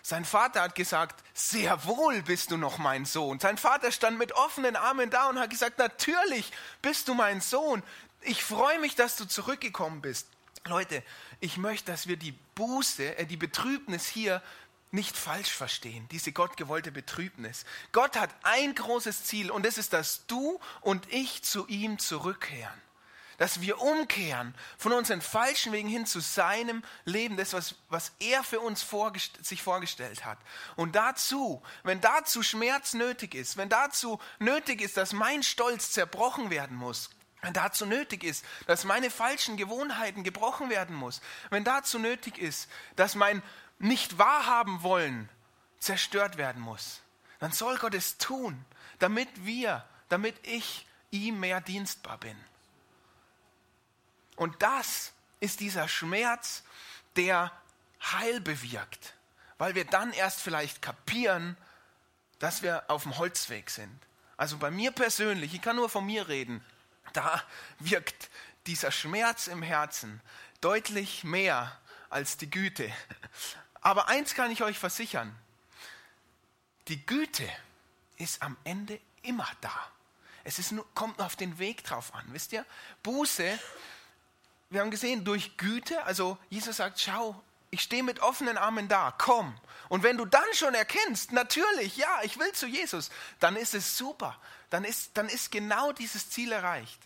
Sein 0.07 0.27
Vater 0.27 0.61
hat 0.61 0.75
gesagt, 0.75 1.25
sehr 1.33 1.87
wohl 1.87 2.21
bist 2.21 2.51
du 2.51 2.59
noch 2.59 2.77
mein 2.77 3.07
Sohn. 3.07 3.41
Sein 3.41 3.57
Vater 3.57 3.91
stand 3.91 4.19
mit 4.19 4.33
offenen 4.33 4.77
Armen 4.77 5.09
da 5.09 5.31
und 5.31 5.39
hat 5.39 5.49
gesagt, 5.49 5.79
natürlich 5.79 6.53
bist 6.83 7.09
du 7.09 7.15
mein 7.15 7.41
Sohn. 7.41 7.83
Ich 8.21 8.45
freue 8.45 8.79
mich, 8.81 8.97
dass 8.97 9.17
du 9.17 9.25
zurückgekommen 9.25 10.03
bist. 10.03 10.29
Leute, 10.67 11.03
ich 11.41 11.57
möchte, 11.57 11.91
dass 11.91 12.07
wir 12.07 12.19
die 12.19 12.33
Buße, 12.55 13.17
äh, 13.17 13.25
die 13.25 13.39
Betrübnis 13.39 14.07
hier 14.07 14.43
nicht 14.91 15.17
falsch 15.17 15.51
verstehen, 15.51 16.07
diese 16.11 16.33
gottgewollte 16.33 16.93
Betrübnis. 16.93 17.65
Gott 17.93 18.17
hat 18.21 18.29
ein 18.43 18.75
großes 18.75 19.25
Ziel 19.25 19.51
und 19.51 19.65
das 19.65 19.79
ist, 19.79 19.95
dass 19.95 20.27
du 20.27 20.61
und 20.83 21.11
ich 21.15 21.43
zu 21.43 21.67
ihm 21.67 21.99
zurückkehren 21.99 22.84
dass 23.39 23.61
wir 23.61 23.81
umkehren 23.81 24.55
von 24.79 24.93
unseren 24.93 25.21
falschen 25.21 25.73
Wegen 25.73 25.89
hin 25.89 26.07
zu 26.07 26.21
seinem 26.21 26.83
Leben, 27.05 27.37
das, 27.37 27.53
was, 27.53 27.75
was 27.89 28.13
er 28.21 28.43
für 28.45 28.61
uns 28.61 28.83
vorgest 28.83 29.45
sich 29.45 29.63
vorgestellt 29.63 30.25
hat. 30.25 30.39
Und 30.77 30.97
dazu, 30.97 31.63
wenn 31.83 32.01
dazu 32.01 32.43
Schmerz 32.43 32.95
nötig 32.95 33.35
ist, 33.35 33.57
wenn 33.57 33.69
dazu 33.69 34.21
nötig 34.39 34.81
ist, 34.81 34.97
dass 34.97 35.13
mein 35.13 35.43
Stolz 35.43 35.93
zerbrochen 35.93 36.51
werden 36.51 36.77
muss, 36.77 37.11
wenn 37.43 37.53
dazu 37.53 37.85
nötig 37.85 38.25
ist, 38.25 38.45
dass 38.67 38.85
meine 38.85 39.11
falschen 39.11 39.57
Gewohnheiten 39.57 40.25
gebrochen 40.25 40.71
werden 40.71 40.97
muss, 40.97 41.21
wenn 41.51 41.65
dazu 41.65 41.99
nötig 41.99 42.39
ist, 42.39 42.71
dass 42.97 43.15
mein 43.15 43.43
nicht 43.79 44.19
wahrhaben 44.19 44.83
wollen 44.83 45.29
zerstört 45.79 46.39
werden 46.39 46.63
muss, 46.63 47.03
dann 47.41 47.53
soll 47.53 47.77
Gott 47.77 47.95
es 47.95 48.17
tun, 48.17 48.65
damit 48.99 49.29
wir, 49.45 49.85
damit 50.09 50.35
ich 50.47 50.87
ihm 51.11 51.41
mehr 51.41 51.61
dienstbar 51.61 52.19
bin. 52.19 52.37
Und 54.37 54.63
das 54.63 55.13
ist 55.41 55.61
dieser 55.61 55.89
Schmerz, 55.89 56.63
der 57.17 57.53
Heil 58.03 58.41
bewirkt, 58.41 59.15
weil 59.59 59.75
wir 59.75 59.85
dann 59.85 60.13
erst 60.13 60.41
vielleicht 60.41 60.83
kapieren, 60.83 61.57
dass 62.39 62.63
wir 62.63 62.85
auf 62.89 63.05
dem 63.05 63.17
Holzweg 63.19 63.71
sind. 63.71 63.99
Also 64.37 64.59
bei 64.59 64.71
mir 64.71 64.91
persönlich, 64.91 65.55
ich 65.55 65.63
kann 65.63 65.77
nur 65.77 65.89
von 65.89 66.05
mir 66.05 66.29
reden, 66.29 66.65
da 67.13 67.43
wirkt 67.79 68.31
dieser 68.67 68.91
Schmerz 68.91 69.47
im 69.47 69.63
Herzen 69.63 70.21
deutlich 70.61 71.25
mehr 71.25 71.79
als 72.11 72.37
die 72.37 72.51
Güte. 72.51 72.93
Aber 73.81 74.09
eins 74.09 74.35
kann 74.35 74.51
ich 74.51 74.63
euch 74.63 74.79
versichern, 74.79 75.35
die 76.89 77.05
Güte 77.07 77.49
ist 78.17 78.43
am 78.43 78.57
Ende 78.65 79.01
immer 79.23 79.49
da. 79.61 79.91
Es 80.43 80.59
ist 80.59 80.73
nur, 80.73 80.87
kommt 80.95 81.19
nur 81.19 81.27
auf 81.27 81.37
den 81.37 81.59
Weg 81.59 81.85
drauf 81.85 82.15
an, 82.15 82.25
wisst 82.29 82.53
ihr? 82.53 82.67
Buße 83.03 83.59
wir 84.71 84.81
haben 84.81 84.91
gesehen, 84.91 85.25
durch 85.25 85.57
Güte, 85.57 86.03
also 86.05 86.39
Jesus 86.51 86.79
sagt, 86.79 87.01
schau, 87.01 87.41
ich 87.71 87.83
stehe 87.83 88.03
mit 88.03 88.21
offenen 88.21 88.57
Armen 88.57 88.89
da, 88.89 89.13
komm. 89.19 89.55
Und 89.89 90.03
wenn 90.03 90.17
du 90.17 90.25
dann 90.25 90.43
schon 90.53 90.75
erkennst, 90.75 91.33
natürlich, 91.33 91.97
ja, 91.97 92.21
ich 92.23 92.39
will 92.39 92.53
zu 92.53 92.67
Jesus, 92.67 93.11
dann 93.41 93.57
ist 93.57 93.75
es 93.75 93.99
super. 93.99 94.37
Dann 94.71 94.85
ist, 94.85 95.17
dann 95.17 95.29
ist 95.29 95.51
genau 95.51 95.93
dieses 95.93 96.31
Ziel 96.31 96.53
erreicht. 96.53 97.01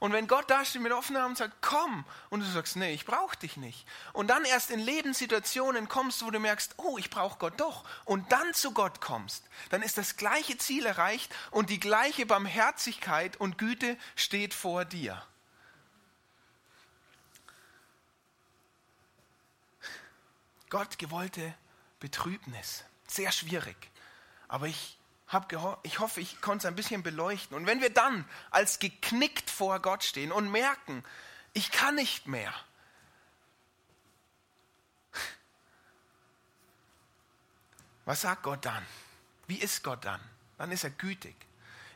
Und 0.00 0.12
wenn 0.12 0.28
Gott 0.28 0.48
da 0.48 0.64
steht 0.64 0.82
mit 0.82 0.92
offenen 0.92 1.20
Armen 1.20 1.32
und 1.32 1.38
sagt, 1.38 1.56
komm, 1.60 2.04
und 2.30 2.40
du 2.40 2.46
sagst, 2.46 2.76
nee, 2.76 2.92
ich 2.92 3.04
brauche 3.04 3.36
dich 3.36 3.56
nicht. 3.56 3.84
Und 4.12 4.28
dann 4.28 4.44
erst 4.44 4.70
in 4.70 4.78
Lebenssituationen 4.78 5.88
kommst, 5.88 6.24
wo 6.24 6.30
du 6.30 6.38
merkst, 6.38 6.74
oh, 6.76 6.98
ich 6.98 7.10
brauche 7.10 7.38
Gott 7.38 7.58
doch. 7.58 7.84
Und 8.04 8.30
dann 8.30 8.54
zu 8.54 8.72
Gott 8.72 9.00
kommst, 9.00 9.44
dann 9.70 9.82
ist 9.82 9.98
das 9.98 10.16
gleiche 10.16 10.56
Ziel 10.56 10.86
erreicht 10.86 11.34
und 11.50 11.70
die 11.70 11.80
gleiche 11.80 12.26
Barmherzigkeit 12.26 13.36
und 13.38 13.58
Güte 13.58 13.96
steht 14.14 14.54
vor 14.54 14.84
dir. 14.84 15.20
Gott 20.70 20.98
gewollte 20.98 21.54
Betrübnis. 22.00 22.84
Sehr 23.06 23.32
schwierig. 23.32 23.76
Aber 24.48 24.66
ich, 24.66 24.98
hab 25.28 25.52
ich 25.82 25.98
hoffe, 25.98 26.20
ich 26.20 26.40
konnte 26.40 26.66
es 26.66 26.66
ein 26.66 26.76
bisschen 26.76 27.02
beleuchten. 27.02 27.56
Und 27.56 27.66
wenn 27.66 27.80
wir 27.80 27.92
dann 27.92 28.24
als 28.50 28.78
geknickt 28.78 29.50
vor 29.50 29.80
Gott 29.80 30.04
stehen 30.04 30.32
und 30.32 30.50
merken, 30.50 31.04
ich 31.52 31.70
kann 31.70 31.94
nicht 31.94 32.26
mehr, 32.26 32.52
was 38.04 38.22
sagt 38.22 38.42
Gott 38.42 38.64
dann? 38.64 38.86
Wie 39.46 39.58
ist 39.58 39.82
Gott 39.82 40.04
dann? 40.04 40.20
Dann 40.56 40.72
ist 40.72 40.84
er 40.84 40.90
gütig. 40.90 41.36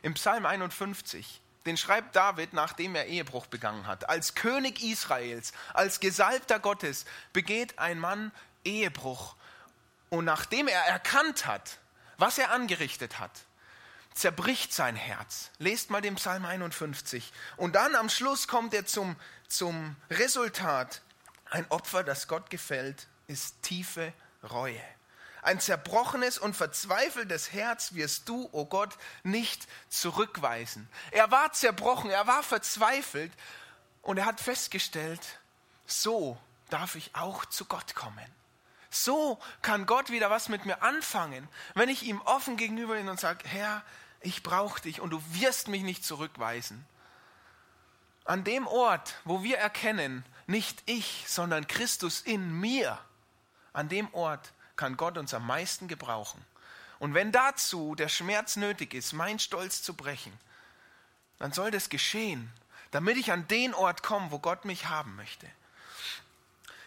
Im 0.01 0.15
Psalm 0.15 0.45
51, 0.45 1.41
den 1.65 1.77
schreibt 1.77 2.15
David, 2.15 2.53
nachdem 2.53 2.95
er 2.95 3.05
Ehebruch 3.05 3.47
begangen 3.47 3.87
hat. 3.87 4.09
Als 4.09 4.35
König 4.35 4.83
Israels, 4.83 5.53
als 5.73 5.99
Gesalbter 5.99 6.59
Gottes 6.59 7.05
begeht 7.31 7.79
ein 7.79 7.99
Mann 7.99 8.31
Ehebruch. 8.63 9.35
Und 10.09 10.25
nachdem 10.25 10.67
er 10.67 10.81
erkannt 10.81 11.45
hat, 11.45 11.79
was 12.17 12.37
er 12.37 12.51
angerichtet 12.51 13.19
hat, 13.19 13.31
zerbricht 14.13 14.73
sein 14.73 14.95
Herz. 14.95 15.49
Lest 15.57 15.89
mal 15.89 16.01
den 16.01 16.15
Psalm 16.15 16.45
51. 16.45 17.31
Und 17.57 17.75
dann 17.75 17.95
am 17.95 18.09
Schluss 18.09 18.47
kommt 18.47 18.73
er 18.73 18.85
zum, 18.85 19.15
zum 19.47 19.95
Resultat. 20.09 21.01
Ein 21.49 21.65
Opfer, 21.69 22.03
das 22.03 22.27
Gott 22.27 22.49
gefällt, 22.49 23.07
ist 23.27 23.61
tiefe 23.63 24.13
Reue. 24.43 24.81
Ein 25.41 25.59
zerbrochenes 25.59 26.37
und 26.37 26.55
verzweifeltes 26.55 27.51
Herz 27.51 27.93
wirst 27.93 28.29
du, 28.29 28.45
o 28.45 28.49
oh 28.61 28.65
Gott, 28.65 28.97
nicht 29.23 29.67
zurückweisen. 29.89 30.87
Er 31.11 31.31
war 31.31 31.51
zerbrochen, 31.51 32.09
er 32.09 32.27
war 32.27 32.43
verzweifelt 32.43 33.31
und 34.01 34.17
er 34.17 34.25
hat 34.25 34.39
festgestellt, 34.39 35.39
so 35.85 36.37
darf 36.69 36.95
ich 36.95 37.13
auch 37.13 37.45
zu 37.45 37.65
Gott 37.65 37.93
kommen. 37.93 38.42
So 38.93 39.39
kann 39.63 39.87
Gott 39.87 40.11
wieder 40.11 40.29
was 40.29 40.49
mit 40.49 40.65
mir 40.65 40.83
anfangen, 40.83 41.49
wenn 41.73 41.89
ich 41.89 42.03
ihm 42.03 42.21
offen 42.21 42.57
gegenüber 42.57 42.93
bin 42.93 43.09
und 43.09 43.19
sage, 43.19 43.43
Herr, 43.47 43.83
ich 44.21 44.43
brauche 44.43 44.81
dich 44.81 45.01
und 45.01 45.09
du 45.09 45.21
wirst 45.31 45.67
mich 45.67 45.81
nicht 45.81 46.05
zurückweisen. 46.05 46.85
An 48.23 48.43
dem 48.43 48.67
Ort, 48.67 49.15
wo 49.25 49.41
wir 49.41 49.57
erkennen, 49.57 50.23
nicht 50.45 50.83
ich, 50.85 51.25
sondern 51.27 51.67
Christus 51.67 52.21
in 52.21 52.53
mir, 52.59 52.99
an 53.73 53.89
dem 53.89 54.13
Ort 54.13 54.53
kann 54.75 54.95
Gott 54.95 55.17
uns 55.17 55.33
am 55.33 55.47
meisten 55.47 55.87
gebrauchen. 55.87 56.45
Und 56.99 57.15
wenn 57.15 57.31
dazu 57.31 57.95
der 57.95 58.09
Schmerz 58.09 58.57
nötig 58.57 58.93
ist, 58.93 59.11
mein 59.13 59.39
Stolz 59.39 59.81
zu 59.81 59.95
brechen, 59.95 60.33
dann 61.39 61.51
soll 61.51 61.71
das 61.71 61.89
geschehen, 61.89 62.53
damit 62.91 63.17
ich 63.17 63.31
an 63.31 63.47
den 63.47 63.73
Ort 63.73 64.03
komme, 64.03 64.29
wo 64.29 64.37
Gott 64.37 64.65
mich 64.65 64.85
haben 64.85 65.15
möchte. 65.15 65.49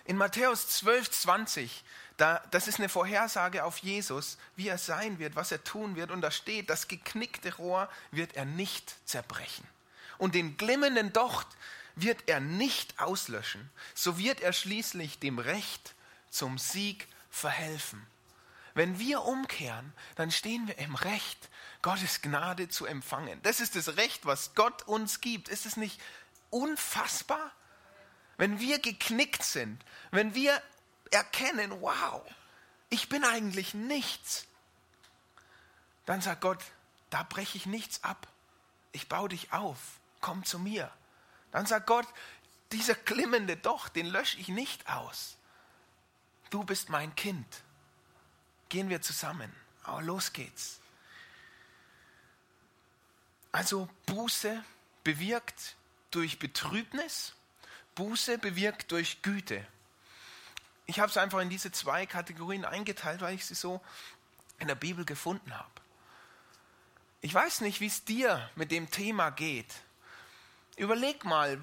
In 0.06 0.16
Matthäus 0.16 0.68
12, 0.68 1.10
20, 1.10 1.84
da, 2.16 2.42
das 2.52 2.68
ist 2.68 2.78
eine 2.78 2.88
Vorhersage 2.88 3.64
auf 3.64 3.78
Jesus, 3.78 4.38
wie 4.54 4.68
er 4.68 4.78
sein 4.78 5.18
wird, 5.18 5.34
was 5.34 5.50
er 5.50 5.64
tun 5.64 5.96
wird. 5.96 6.12
Und 6.12 6.20
da 6.20 6.30
steht, 6.30 6.70
das 6.70 6.86
geknickte 6.86 7.56
Rohr 7.56 7.88
wird 8.12 8.36
er 8.36 8.44
nicht 8.44 8.96
zerbrechen. 9.04 9.66
Und 10.16 10.34
den 10.34 10.56
glimmenden 10.56 11.12
Docht 11.12 11.48
wird 11.96 12.28
er 12.28 12.40
nicht 12.40 13.00
auslöschen. 13.00 13.68
So 13.94 14.16
wird 14.16 14.40
er 14.40 14.52
schließlich 14.52 15.18
dem 15.18 15.40
Recht 15.40 15.94
zum 16.30 16.56
Sieg 16.56 17.08
verhelfen. 17.28 18.06
Wenn 18.74 18.98
wir 18.98 19.22
umkehren, 19.22 19.92
dann 20.14 20.30
stehen 20.30 20.68
wir 20.68 20.78
im 20.78 20.94
Recht, 20.94 21.48
Gottes 21.82 22.22
Gnade 22.22 22.68
zu 22.68 22.86
empfangen. 22.86 23.40
Das 23.42 23.60
ist 23.60 23.74
das 23.74 23.96
Recht, 23.96 24.24
was 24.24 24.54
Gott 24.54 24.82
uns 24.84 25.20
gibt. 25.20 25.48
Ist 25.48 25.66
es 25.66 25.76
nicht 25.76 26.00
unfassbar? 26.50 27.52
Wenn 28.36 28.60
wir 28.60 28.78
geknickt 28.78 29.42
sind, 29.42 29.82
wenn 30.10 30.34
wir 30.34 30.60
erkennen, 31.10 31.80
wow, 31.80 32.22
ich 32.90 33.08
bin 33.08 33.24
eigentlich 33.24 33.74
nichts, 33.74 34.46
dann 36.04 36.20
sagt 36.20 36.40
Gott, 36.40 36.62
da 37.10 37.22
breche 37.22 37.56
ich 37.56 37.66
nichts 37.66 38.04
ab. 38.04 38.28
Ich 38.92 39.08
baue 39.08 39.28
dich 39.28 39.52
auf. 39.52 39.78
Komm 40.20 40.44
zu 40.44 40.58
mir. 40.58 40.90
Dann 41.52 41.66
sagt 41.66 41.86
Gott, 41.86 42.06
dieser 42.72 42.94
klimmende 42.94 43.56
Doch, 43.56 43.88
den 43.88 44.06
lösche 44.06 44.38
ich 44.38 44.48
nicht 44.48 44.88
aus. 44.88 45.36
Du 46.50 46.64
bist 46.64 46.88
mein 46.88 47.14
Kind. 47.14 47.46
Gehen 48.68 48.88
wir 48.88 49.02
zusammen. 49.02 49.52
Aber 49.84 50.02
los 50.02 50.32
geht's. 50.32 50.80
Also 53.52 53.88
Buße 54.06 54.62
bewirkt 55.04 55.76
durch 56.10 56.38
Betrübnis 56.38 57.35
Buße 57.96 58.38
bewirkt 58.38 58.92
durch 58.92 59.22
Güte. 59.22 59.66
Ich 60.86 61.00
habe 61.00 61.10
es 61.10 61.16
einfach 61.16 61.40
in 61.40 61.50
diese 61.50 61.72
zwei 61.72 62.06
Kategorien 62.06 62.64
eingeteilt, 62.64 63.20
weil 63.20 63.34
ich 63.34 63.44
sie 63.44 63.56
so 63.56 63.80
in 64.60 64.68
der 64.68 64.76
Bibel 64.76 65.04
gefunden 65.04 65.52
habe. 65.58 65.70
Ich 67.20 67.34
weiß 67.34 67.62
nicht, 67.62 67.80
wie 67.80 67.86
es 67.86 68.04
dir 68.04 68.48
mit 68.54 68.70
dem 68.70 68.88
Thema 68.90 69.30
geht. 69.30 69.74
Überleg 70.76 71.24
mal, 71.24 71.60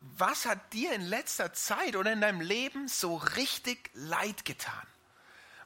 was 0.00 0.44
hat 0.44 0.72
dir 0.72 0.92
in 0.92 1.02
letzter 1.02 1.52
Zeit 1.52 1.96
oder 1.96 2.12
in 2.12 2.20
deinem 2.20 2.40
Leben 2.40 2.88
so 2.88 3.16
richtig 3.16 3.90
leid 3.94 4.44
getan? 4.44 4.86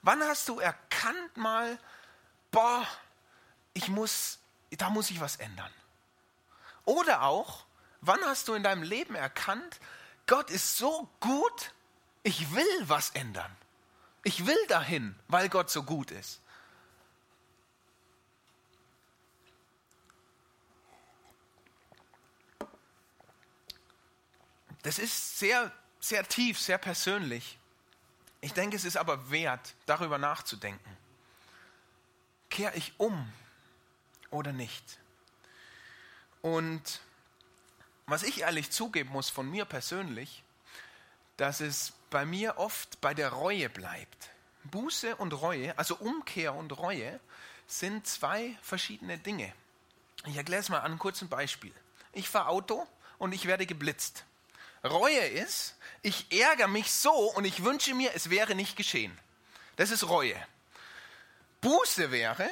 Wann 0.02 0.22
hast 0.22 0.48
du 0.48 0.60
erkannt 0.60 1.36
mal, 1.36 1.78
boah, 2.50 2.86
ich 3.72 3.88
muss, 3.88 4.38
da 4.70 4.90
muss 4.90 5.10
ich 5.10 5.20
was 5.20 5.36
ändern? 5.36 5.72
Oder 6.84 7.22
auch, 7.22 7.64
Wann 8.06 8.20
hast 8.24 8.48
du 8.48 8.54
in 8.54 8.62
deinem 8.62 8.82
Leben 8.82 9.14
erkannt, 9.14 9.80
Gott 10.26 10.50
ist 10.50 10.76
so 10.76 11.08
gut, 11.20 11.72
ich 12.22 12.54
will 12.54 12.66
was 12.82 13.10
ändern. 13.10 13.50
Ich 14.24 14.46
will 14.46 14.66
dahin, 14.68 15.14
weil 15.28 15.48
Gott 15.48 15.70
so 15.70 15.82
gut 15.82 16.10
ist. 16.10 16.42
Das 24.82 24.98
ist 24.98 25.38
sehr, 25.38 25.72
sehr 25.98 26.28
tief, 26.28 26.60
sehr 26.60 26.76
persönlich. 26.76 27.58
Ich 28.42 28.52
denke, 28.52 28.76
es 28.76 28.84
ist 28.84 28.98
aber 28.98 29.30
wert, 29.30 29.74
darüber 29.86 30.18
nachzudenken. 30.18 30.96
Kehre 32.50 32.76
ich 32.76 32.92
um 32.98 33.32
oder 34.30 34.52
nicht? 34.52 34.98
Und 36.42 37.00
was 38.06 38.22
ich 38.22 38.42
ehrlich 38.42 38.70
zugeben 38.70 39.10
muss 39.10 39.30
von 39.30 39.50
mir 39.50 39.64
persönlich, 39.64 40.42
dass 41.36 41.60
es 41.60 41.92
bei 42.10 42.24
mir 42.24 42.58
oft 42.58 43.00
bei 43.00 43.14
der 43.14 43.30
Reue 43.30 43.68
bleibt. 43.68 44.30
Buße 44.64 45.16
und 45.16 45.32
Reue, 45.32 45.76
also 45.78 45.96
Umkehr 45.96 46.54
und 46.54 46.76
Reue, 46.78 47.20
sind 47.66 48.06
zwei 48.06 48.56
verschiedene 48.62 49.18
Dinge. 49.18 49.52
Ich 50.26 50.36
erkläre 50.36 50.60
es 50.60 50.68
mal 50.68 50.78
an 50.78 50.86
einem 50.86 50.98
kurzen 50.98 51.28
Beispiel. 51.28 51.72
Ich 52.12 52.28
fahre 52.28 52.48
Auto 52.48 52.86
und 53.18 53.32
ich 53.32 53.46
werde 53.46 53.66
geblitzt. 53.66 54.24
Reue 54.84 55.26
ist, 55.26 55.76
ich 56.02 56.30
ärgere 56.30 56.68
mich 56.68 56.92
so 56.92 57.12
und 57.12 57.44
ich 57.44 57.64
wünsche 57.64 57.94
mir, 57.94 58.12
es 58.14 58.30
wäre 58.30 58.54
nicht 58.54 58.76
geschehen. 58.76 59.18
Das 59.76 59.90
ist 59.90 60.08
Reue. 60.08 60.36
Buße 61.60 62.10
wäre, 62.10 62.48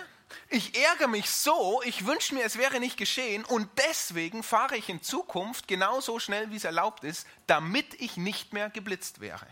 ich 0.48 0.78
ärgere 0.78 1.08
mich 1.08 1.30
so, 1.30 1.82
ich 1.84 2.06
wünsche 2.06 2.34
mir, 2.34 2.44
es 2.44 2.58
wäre 2.58 2.80
nicht 2.80 2.96
geschehen 2.96 3.44
und 3.44 3.68
deswegen 3.78 4.42
fahre 4.42 4.76
ich 4.76 4.88
in 4.88 5.02
Zukunft 5.02 5.68
genauso 5.68 6.18
schnell, 6.18 6.50
wie 6.50 6.56
es 6.56 6.64
erlaubt 6.64 7.04
ist, 7.04 7.26
damit 7.46 8.00
ich 8.00 8.16
nicht 8.16 8.52
mehr 8.52 8.70
geblitzt 8.70 9.20
wäre. 9.20 9.46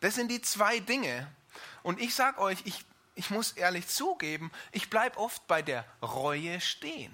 Das 0.00 0.14
sind 0.14 0.30
die 0.30 0.42
zwei 0.42 0.80
Dinge. 0.80 1.30
Und 1.82 2.00
ich 2.00 2.14
sage 2.14 2.40
euch, 2.40 2.58
ich, 2.64 2.84
ich 3.14 3.30
muss 3.30 3.52
ehrlich 3.52 3.88
zugeben, 3.88 4.50
ich 4.72 4.90
bleibe 4.90 5.18
oft 5.18 5.46
bei 5.46 5.62
der 5.62 5.84
Reue 6.02 6.60
stehen. 6.60 7.12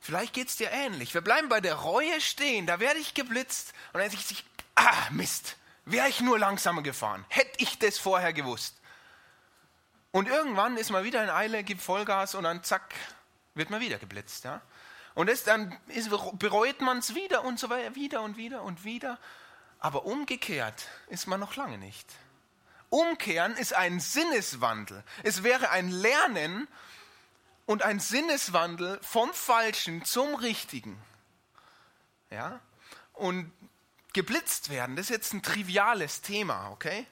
Vielleicht 0.00 0.34
geht 0.34 0.48
es 0.48 0.56
dir 0.56 0.70
ähnlich. 0.70 1.14
Wir 1.14 1.20
bleiben 1.20 1.48
bei 1.48 1.60
der 1.60 1.74
Reue 1.74 2.20
stehen, 2.20 2.66
da 2.66 2.78
werde 2.78 3.00
ich 3.00 3.14
geblitzt 3.14 3.72
und 3.92 4.00
dann 4.00 4.08
denke 4.08 4.24
ich, 4.30 4.44
ah 4.76 5.10
Mist, 5.10 5.56
wäre 5.84 6.08
ich 6.08 6.20
nur 6.20 6.38
langsamer 6.38 6.82
gefahren, 6.82 7.24
hätte 7.28 7.58
ich 7.58 7.78
das 7.78 7.98
vorher 7.98 8.32
gewusst. 8.32 8.76
Und 10.16 10.28
irgendwann 10.28 10.78
ist 10.78 10.88
man 10.88 11.04
wieder 11.04 11.22
in 11.22 11.28
Eile, 11.28 11.62
gibt 11.62 11.82
Vollgas 11.82 12.34
und 12.34 12.44
dann 12.44 12.64
zack, 12.64 12.94
wird 13.52 13.68
man 13.68 13.82
wieder 13.82 13.98
geblitzt. 13.98 14.44
Ja? 14.44 14.62
Und 15.14 15.28
das, 15.28 15.44
dann 15.44 15.78
ist, 15.88 16.08
bereut 16.38 16.80
man 16.80 17.00
es 17.00 17.14
wieder 17.14 17.44
und 17.44 17.60
so 17.60 17.68
weiter, 17.68 17.94
wieder 17.96 18.22
und 18.22 18.38
wieder 18.38 18.62
und 18.62 18.82
wieder. 18.82 19.18
Aber 19.78 20.06
umgekehrt 20.06 20.88
ist 21.08 21.26
man 21.26 21.38
noch 21.38 21.56
lange 21.56 21.76
nicht. 21.76 22.10
Umkehren 22.88 23.58
ist 23.58 23.74
ein 23.74 24.00
Sinneswandel. 24.00 25.04
Es 25.22 25.42
wäre 25.42 25.68
ein 25.68 25.90
Lernen 25.90 26.66
und 27.66 27.82
ein 27.82 28.00
Sinneswandel 28.00 28.98
vom 29.02 29.34
Falschen 29.34 30.02
zum 30.06 30.34
Richtigen. 30.36 30.98
Ja? 32.30 32.58
Und 33.12 33.52
geblitzt 34.14 34.70
werden, 34.70 34.96
das 34.96 35.10
ist 35.10 35.10
jetzt 35.10 35.34
ein 35.34 35.42
triviales 35.42 36.22
Thema, 36.22 36.70
okay? 36.70 37.06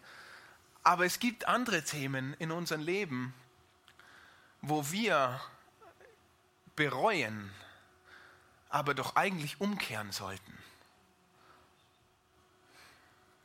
Aber 0.84 1.06
es 1.06 1.18
gibt 1.18 1.48
andere 1.48 1.82
Themen 1.82 2.34
in 2.34 2.52
unserem 2.52 2.82
Leben, 2.82 3.34
wo 4.60 4.90
wir 4.90 5.40
bereuen, 6.76 7.50
aber 8.68 8.94
doch 8.94 9.16
eigentlich 9.16 9.60
umkehren 9.60 10.12
sollten. 10.12 10.58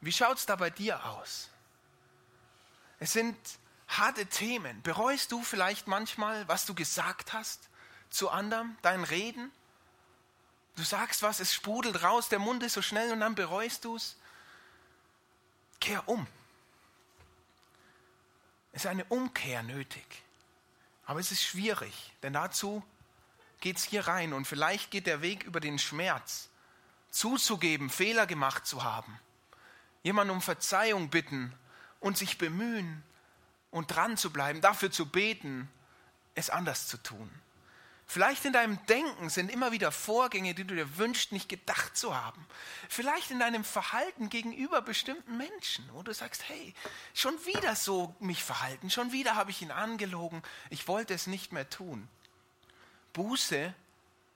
Wie 0.01 0.11
schaut 0.11 0.37
es 0.37 0.45
da 0.45 0.55
bei 0.55 0.69
dir 0.69 1.05
aus? 1.05 1.49
Es 2.99 3.13
sind 3.13 3.37
harte 3.87 4.25
Themen. 4.25 4.81
Bereust 4.81 5.31
du 5.31 5.41
vielleicht 5.41 5.87
manchmal, 5.87 6.47
was 6.47 6.65
du 6.65 6.73
gesagt 6.75 7.33
hast 7.33 7.69
zu 8.09 8.29
anderen, 8.29 8.77
dein 8.81 9.03
Reden? 9.03 9.51
Du 10.75 10.83
sagst 10.83 11.21
was, 11.23 11.39
es 11.39 11.53
sprudelt 11.53 12.03
raus, 12.03 12.29
der 12.29 12.39
Mund 12.39 12.63
ist 12.63 12.73
so 12.73 12.81
schnell 12.81 13.11
und 13.11 13.19
dann 13.21 13.35
bereust 13.35 13.85
du 13.85 13.95
es. 13.95 14.17
Kehr 15.79 16.07
um. 16.07 16.27
Es 18.71 18.83
ist 18.85 18.89
eine 18.89 19.05
Umkehr 19.05 19.63
nötig. 19.63 20.23
Aber 21.05 21.19
es 21.19 21.31
ist 21.31 21.43
schwierig, 21.43 22.13
denn 22.21 22.33
dazu 22.33 22.83
geht 23.61 23.77
es 23.77 23.83
hier 23.83 24.07
rein 24.07 24.33
und 24.33 24.45
vielleicht 24.45 24.91
geht 24.91 25.07
der 25.07 25.21
Weg 25.21 25.43
über 25.43 25.59
den 25.59 25.79
Schmerz, 25.79 26.49
zuzugeben, 27.09 27.89
Fehler 27.89 28.27
gemacht 28.27 28.67
zu 28.67 28.83
haben, 28.83 29.19
jemanden 30.03 30.33
um 30.33 30.41
Verzeihung 30.41 31.09
bitten 31.09 31.53
und 31.99 32.17
sich 32.17 32.37
bemühen 32.37 33.03
und 33.71 33.87
dran 33.87 34.17
zu 34.17 34.31
bleiben, 34.31 34.61
dafür 34.61 34.91
zu 34.91 35.07
beten, 35.07 35.69
es 36.35 36.49
anders 36.49 36.87
zu 36.87 36.97
tun. 36.97 37.29
Vielleicht 38.11 38.43
in 38.45 38.53
deinem 38.53 38.83
Denken 38.87 39.29
sind 39.29 39.51
immer 39.51 39.71
wieder 39.71 39.91
Vorgänge, 39.91 40.55
die 40.55 40.63
du 40.63 40.73
dir 40.73 40.97
wünschst, 40.97 41.31
nicht 41.31 41.47
gedacht 41.47 41.95
zu 41.95 42.19
haben. 42.19 42.43
Vielleicht 42.89 43.29
in 43.29 43.37
deinem 43.37 43.63
Verhalten 43.63 44.29
gegenüber 44.29 44.81
bestimmten 44.81 45.37
Menschen, 45.37 45.87
wo 45.93 46.01
du 46.01 46.11
sagst, 46.11 46.49
hey, 46.49 46.73
schon 47.13 47.35
wieder 47.45 47.75
so 47.75 48.15
mich 48.19 48.43
verhalten, 48.43 48.89
schon 48.89 49.11
wieder 49.11 49.35
habe 49.35 49.51
ich 49.51 49.61
ihn 49.61 49.69
angelogen, 49.69 50.41
ich 50.71 50.87
wollte 50.87 51.13
es 51.13 51.27
nicht 51.27 51.51
mehr 51.51 51.69
tun. 51.69 52.09
Buße 53.13 53.75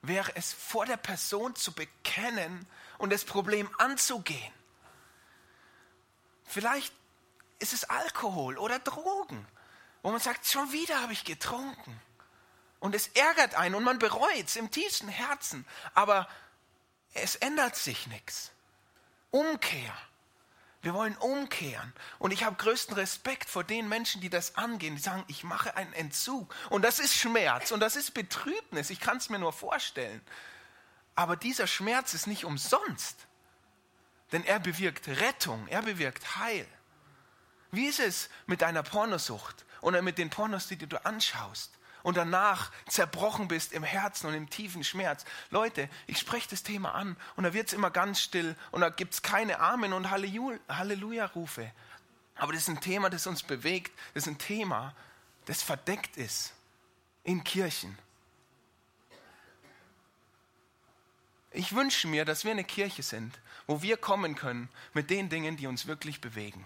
wäre 0.03 0.35
es 0.35 0.53
vor 0.53 0.85
der 0.85 0.97
Person 0.97 1.55
zu 1.55 1.71
bekennen 1.71 2.67
und 2.99 3.11
das 3.11 3.25
Problem 3.25 3.67
anzugehen. 3.79 4.53
Vielleicht 6.45 6.93
ist 7.57 7.73
es 7.73 7.85
Alkohol 7.85 8.59
oder 8.59 8.77
Drogen, 8.77 9.47
wo 10.03 10.11
man 10.11 10.19
sagt, 10.19 10.45
schon 10.45 10.71
wieder 10.71 11.01
habe 11.01 11.13
ich 11.13 11.25
getrunken. 11.25 11.99
Und 12.83 12.93
es 12.95 13.07
ärgert 13.07 13.55
einen 13.55 13.75
und 13.75 13.85
man 13.85 13.97
bereut 13.97 14.45
es 14.45 14.57
im 14.57 14.69
tiefsten 14.69 15.07
Herzen. 15.07 15.65
Aber 15.93 16.27
es 17.13 17.37
ändert 17.37 17.77
sich 17.77 18.07
nichts. 18.07 18.51
Umkehr. 19.31 19.97
Wir 20.81 20.93
wollen 20.93 21.15
umkehren. 21.15 21.93
Und 22.19 22.31
ich 22.31 22.43
habe 22.43 22.57
größten 22.57 22.93
Respekt 22.93 23.49
vor 23.49 23.63
den 23.63 23.87
Menschen, 23.87 24.19
die 24.19 24.29
das 24.29 24.57
angehen, 24.57 24.97
die 24.97 25.01
sagen, 25.01 25.23
ich 25.29 25.45
mache 25.45 25.77
einen 25.77 25.93
Entzug. 25.93 26.53
Und 26.71 26.81
das 26.81 26.99
ist 26.99 27.15
Schmerz 27.15 27.71
und 27.71 27.79
das 27.79 27.95
ist 27.95 28.13
Betrübnis. 28.13 28.89
Ich 28.89 28.99
kann 28.99 29.15
es 29.15 29.29
mir 29.29 29.39
nur 29.39 29.53
vorstellen. 29.53 30.19
Aber 31.15 31.37
dieser 31.37 31.67
Schmerz 31.67 32.13
ist 32.13 32.27
nicht 32.27 32.43
umsonst. 32.43 33.15
Denn 34.33 34.43
er 34.43 34.59
bewirkt 34.59 35.07
Rettung, 35.07 35.69
er 35.69 35.83
bewirkt 35.83 36.35
Heil. 36.35 36.67
Wie 37.71 37.85
ist 37.85 38.01
es 38.01 38.29
mit 38.45 38.61
deiner 38.61 38.83
Pornosucht 38.83 39.63
oder 39.79 40.01
mit 40.01 40.17
den 40.17 40.29
Pornos, 40.29 40.67
die 40.67 40.75
du 40.75 41.05
anschaust? 41.05 41.71
Und 42.03 42.17
danach 42.17 42.71
zerbrochen 42.87 43.47
bist 43.47 43.73
im 43.73 43.83
Herzen 43.83 44.27
und 44.27 44.33
im 44.33 44.49
tiefen 44.49 44.83
Schmerz. 44.83 45.25
Leute, 45.49 45.89
ich 46.05 46.19
spreche 46.19 46.49
das 46.49 46.61
Thema 46.61 46.93
an 46.93 47.17
und 47.35 47.45
da 47.45 47.53
wird 47.53 47.67
es 47.67 47.73
immer 47.73 47.89
ganz 47.89 48.21
still 48.21 48.55
und 48.71 48.81
da 48.81 48.89
gibt 48.89 49.13
es 49.15 49.21
keine 49.21 49.59
Amen 49.59 49.93
und 49.93 50.11
Halleluja-Rufe. 50.11 51.71
Aber 52.35 52.51
das 52.51 52.63
ist 52.63 52.69
ein 52.69 52.81
Thema, 52.81 53.09
das 53.09 53.25
uns 53.25 53.43
bewegt. 53.43 53.91
Das 54.13 54.23
ist 54.23 54.33
ein 54.33 54.37
Thema, 54.37 54.93
das 55.45 55.63
verdeckt 55.63 56.17
ist 56.17 56.53
in 57.23 57.43
Kirchen. 57.43 57.97
Ich 61.51 61.75
wünsche 61.75 62.07
mir, 62.07 62.25
dass 62.25 62.43
wir 62.43 62.51
eine 62.51 62.63
Kirche 62.63 63.03
sind, 63.03 63.39
wo 63.67 63.81
wir 63.81 63.95
kommen 63.97 64.35
können 64.35 64.69
mit 64.93 65.09
den 65.09 65.29
Dingen, 65.29 65.55
die 65.55 65.67
uns 65.67 65.85
wirklich 65.85 66.19
bewegen. 66.19 66.65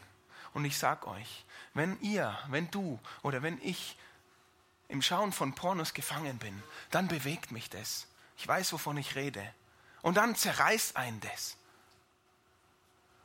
Und 0.54 0.65
ich 0.65 0.78
sage 0.78 1.08
euch, 1.08 1.45
wenn 1.73 2.00
ihr, 2.00 2.38
wenn 2.47 2.71
du 2.71 3.00
oder 3.21 3.43
wenn 3.43 3.60
ich 3.62 3.97
im 4.89 5.02
Schauen 5.02 5.32
von 5.32 5.54
Pornos 5.54 5.93
gefangen 5.93 6.38
bin, 6.38 6.63
dann 6.91 7.08
bewegt 7.08 7.52
mich 7.52 7.69
das. 7.69 8.08
Ich 8.38 8.47
weiß, 8.47 8.71
wovon 8.73 8.97
ich 8.97 9.15
rede. 9.15 9.43
Und 10.02 10.15
dann 10.15 10.36
zerreißt 10.36 10.95
einen 10.95 11.19
das. 11.21 11.58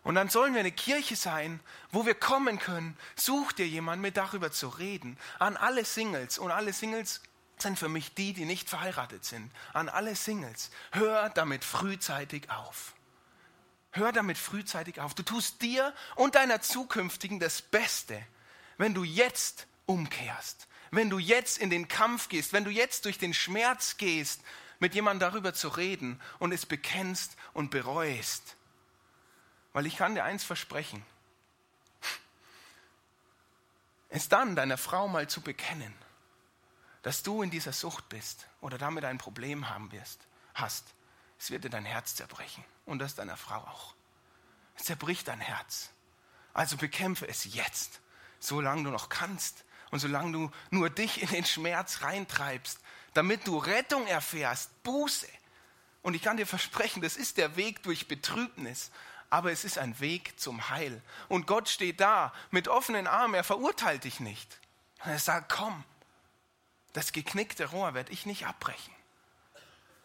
Und 0.02 0.16
dann 0.16 0.28
sollen 0.28 0.54
wir 0.54 0.60
eine 0.60 0.72
Kirche 0.72 1.14
sein, 1.14 1.60
wo 1.92 2.04
wir 2.06 2.14
kommen 2.14 2.58
können. 2.58 2.96
Such 3.14 3.52
dir 3.52 3.68
jemanden, 3.68 4.02
mit 4.02 4.16
darüber 4.16 4.50
zu 4.50 4.68
reden. 4.68 5.16
An 5.38 5.56
alle 5.56 5.84
Singles. 5.84 6.38
Und 6.38 6.50
alle 6.50 6.72
Singles 6.72 7.20
sind 7.58 7.78
für 7.78 7.88
mich 7.88 8.14
die, 8.14 8.32
die 8.32 8.44
nicht 8.44 8.68
verheiratet 8.68 9.24
sind. 9.24 9.52
An 9.72 9.88
alle 9.88 10.16
Singles. 10.16 10.70
Hör 10.90 11.30
damit 11.30 11.64
frühzeitig 11.64 12.50
auf. 12.50 12.94
Hör 13.92 14.10
damit 14.10 14.38
frühzeitig 14.38 14.98
auf. 14.98 15.14
Du 15.14 15.22
tust 15.22 15.62
dir 15.62 15.94
und 16.16 16.34
deiner 16.34 16.60
zukünftigen 16.62 17.38
das 17.38 17.62
Beste, 17.62 18.20
wenn 18.78 18.94
du 18.94 19.04
jetzt 19.04 19.68
umkehrst 19.86 20.66
wenn 20.92 21.10
du 21.10 21.18
jetzt 21.18 21.58
in 21.58 21.70
den 21.70 21.88
Kampf 21.88 22.28
gehst, 22.28 22.52
wenn 22.52 22.64
du 22.64 22.70
jetzt 22.70 23.06
durch 23.06 23.18
den 23.18 23.34
Schmerz 23.34 23.96
gehst, 23.96 24.42
mit 24.78 24.94
jemandem 24.94 25.30
darüber 25.30 25.54
zu 25.54 25.68
reden 25.68 26.20
und 26.38 26.52
es 26.52 26.66
bekennst 26.66 27.36
und 27.54 27.70
bereust. 27.70 28.56
Weil 29.72 29.86
ich 29.86 29.96
kann 29.96 30.14
dir 30.14 30.22
eins 30.22 30.44
versprechen, 30.44 31.02
es 34.10 34.28
dann 34.28 34.54
deiner 34.54 34.76
Frau 34.76 35.08
mal 35.08 35.28
zu 35.28 35.40
bekennen, 35.40 35.94
dass 37.00 37.22
du 37.22 37.42
in 37.42 37.50
dieser 37.50 37.72
Sucht 37.72 38.10
bist 38.10 38.46
oder 38.60 38.76
damit 38.76 39.04
ein 39.04 39.16
Problem 39.16 39.70
haben 39.70 39.90
wirst, 39.92 40.20
hast, 40.52 40.84
es 41.38 41.50
wird 41.50 41.64
dir 41.64 41.70
dein 41.70 41.86
Herz 41.86 42.16
zerbrechen 42.16 42.64
und 42.84 42.98
das 42.98 43.14
deiner 43.14 43.38
Frau 43.38 43.56
auch. 43.56 43.94
Es 44.76 44.84
zerbricht 44.84 45.26
dein 45.26 45.40
Herz. 45.40 45.88
Also 46.52 46.76
bekämpfe 46.76 47.26
es 47.26 47.54
jetzt, 47.54 48.00
solange 48.40 48.84
du 48.84 48.90
noch 48.90 49.08
kannst, 49.08 49.64
und 49.92 49.98
solange 49.98 50.32
du 50.32 50.50
nur 50.70 50.90
dich 50.90 51.22
in 51.22 51.28
den 51.28 51.44
Schmerz 51.44 52.00
reintreibst, 52.02 52.80
damit 53.12 53.46
du 53.46 53.58
Rettung 53.58 54.06
erfährst, 54.06 54.82
Buße. 54.82 55.28
Und 56.00 56.14
ich 56.14 56.22
kann 56.22 56.38
dir 56.38 56.46
versprechen, 56.46 57.02
das 57.02 57.16
ist 57.16 57.36
der 57.36 57.56
Weg 57.56 57.82
durch 57.82 58.08
Betrübnis, 58.08 58.90
aber 59.28 59.52
es 59.52 59.64
ist 59.64 59.78
ein 59.78 60.00
Weg 60.00 60.40
zum 60.40 60.70
Heil. 60.70 61.00
Und 61.28 61.46
Gott 61.46 61.68
steht 61.68 62.00
da 62.00 62.32
mit 62.50 62.68
offenen 62.68 63.06
Armen, 63.06 63.34
er 63.34 63.44
verurteilt 63.44 64.04
dich 64.04 64.18
nicht. 64.18 64.58
er 65.04 65.18
sagt, 65.18 65.52
komm, 65.52 65.84
das 66.94 67.12
geknickte 67.12 67.66
Rohr 67.66 67.92
werde 67.92 68.12
ich 68.12 68.24
nicht 68.24 68.46
abbrechen. 68.46 68.94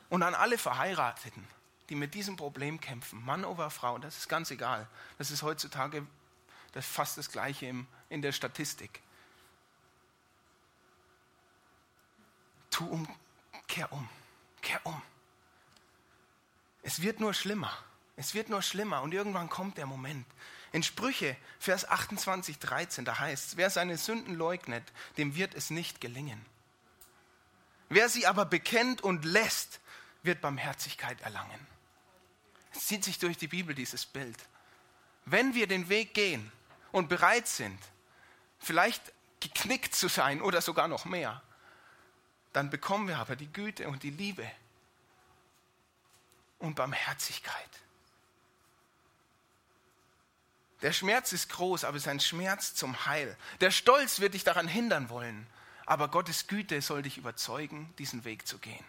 Und 0.09 0.21
an 0.21 0.35
alle 0.35 0.57
Verheirateten, 0.57 1.47
die 1.87 1.95
mit 1.95 2.13
diesem 2.13 2.35
Problem 2.35 2.81
kämpfen, 2.81 3.23
Mann 3.23 3.45
oder 3.45 3.69
Frau, 3.69 3.97
das 3.99 4.17
ist 4.17 4.27
ganz 4.27 4.51
egal. 4.51 4.85
Das 5.17 5.31
ist 5.31 5.43
heutzutage 5.43 6.05
fast 6.81 7.17
das 7.17 7.31
Gleiche 7.31 7.73
in 8.09 8.21
der 8.21 8.33
Statistik. 8.33 9.01
Tu 12.77 12.85
um, 12.85 13.07
kehr 13.67 13.91
um, 13.91 14.07
kehr 14.61 14.79
um. 14.85 15.01
Es 16.83 17.01
wird 17.01 17.19
nur 17.19 17.33
schlimmer. 17.33 17.75
Es 18.17 18.35
wird 18.35 18.49
nur 18.49 18.61
schlimmer 18.61 19.01
und 19.01 19.15
irgendwann 19.15 19.49
kommt 19.49 19.79
der 19.79 19.87
Moment. 19.87 20.27
In 20.73 20.83
Sprüche, 20.83 21.35
Vers 21.59 21.89
28, 21.89 22.59
13, 22.59 23.03
da 23.03 23.17
heißt 23.17 23.47
es, 23.47 23.57
wer 23.57 23.71
seine 23.71 23.97
Sünden 23.97 24.35
leugnet, 24.35 24.83
dem 25.17 25.35
wird 25.35 25.55
es 25.55 25.71
nicht 25.71 26.01
gelingen. 26.01 26.45
Wer 27.89 28.09
sie 28.09 28.27
aber 28.27 28.45
bekennt 28.45 29.01
und 29.01 29.25
lässt, 29.25 29.79
wird 30.21 30.41
Barmherzigkeit 30.41 31.19
erlangen. 31.21 31.65
Es 32.73 32.85
zieht 32.85 33.03
sich 33.03 33.17
durch 33.17 33.37
die 33.37 33.47
Bibel 33.47 33.73
dieses 33.73 34.05
Bild. 34.05 34.37
Wenn 35.25 35.55
wir 35.55 35.65
den 35.65 35.89
Weg 35.89 36.13
gehen 36.13 36.51
und 36.91 37.09
bereit 37.09 37.47
sind, 37.47 37.79
vielleicht 38.59 39.01
geknickt 39.39 39.95
zu 39.95 40.09
sein 40.09 40.43
oder 40.43 40.61
sogar 40.61 40.87
noch 40.87 41.05
mehr, 41.05 41.41
dann 42.53 42.69
bekommen 42.69 43.07
wir 43.07 43.17
aber 43.17 43.35
die 43.35 43.51
Güte 43.51 43.87
und 43.87 44.03
die 44.03 44.09
Liebe 44.09 44.49
und 46.59 46.75
Barmherzigkeit. 46.75 47.69
Der 50.81 50.93
Schmerz 50.93 51.31
ist 51.33 51.49
groß, 51.49 51.83
aber 51.83 51.97
es 51.97 52.03
ist 52.03 52.09
ein 52.09 52.19
Schmerz 52.19 52.75
zum 52.75 53.05
Heil. 53.05 53.35
Der 53.61 53.71
Stolz 53.71 54.19
wird 54.19 54.33
dich 54.33 54.43
daran 54.43 54.67
hindern 54.67 55.09
wollen, 55.09 55.47
aber 55.85 56.07
Gottes 56.09 56.47
Güte 56.47 56.81
soll 56.81 57.01
dich 57.01 57.17
überzeugen, 57.17 57.93
diesen 57.97 58.25
Weg 58.25 58.47
zu 58.47 58.59
gehen. 58.59 58.85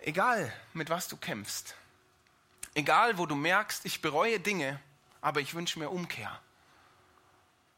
Egal, 0.00 0.52
mit 0.72 0.90
was 0.90 1.08
du 1.08 1.16
kämpfst, 1.16 1.74
egal, 2.74 3.18
wo 3.18 3.26
du 3.26 3.34
merkst, 3.34 3.84
ich 3.84 4.00
bereue 4.00 4.40
Dinge, 4.40 4.80
aber 5.20 5.40
ich 5.40 5.54
wünsche 5.54 5.78
mir 5.78 5.90
Umkehr 5.90 6.40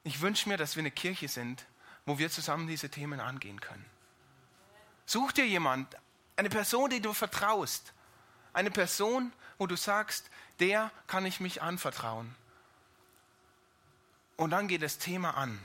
ich 0.05 0.21
wünsche 0.21 0.49
mir, 0.49 0.57
dass 0.57 0.77
wir 0.77 0.81
eine 0.83 0.91
Kirche 0.91 1.29
sind, 1.29 1.65
wo 2.07 2.19
wir 2.19 2.31
zusammen 2.31 2.67
diese 2.67 2.91
Themen 2.91 3.21
angehen 3.21 3.61
können. 3.61 3.85
Such 5.07 5.33
dir 5.33 5.47
jemand, 5.47 5.95
eine 6.37 6.49
Person, 6.49 6.91
die 6.91 7.01
du 7.01 7.13
vertraust. 7.13 7.93
Eine 8.53 8.71
Person, 8.71 9.33
wo 9.59 9.67
du 9.67 9.77
sagst, 9.77 10.31
der 10.59 10.91
kann 11.07 11.27
ich 11.27 11.41
mich 11.41 11.63
anvertrauen. 11.63 12.35
Und 14.37 14.51
dann 14.51 14.69
geht 14.69 14.83
das 14.83 14.99
Thema 14.99 15.37
an. 15.37 15.59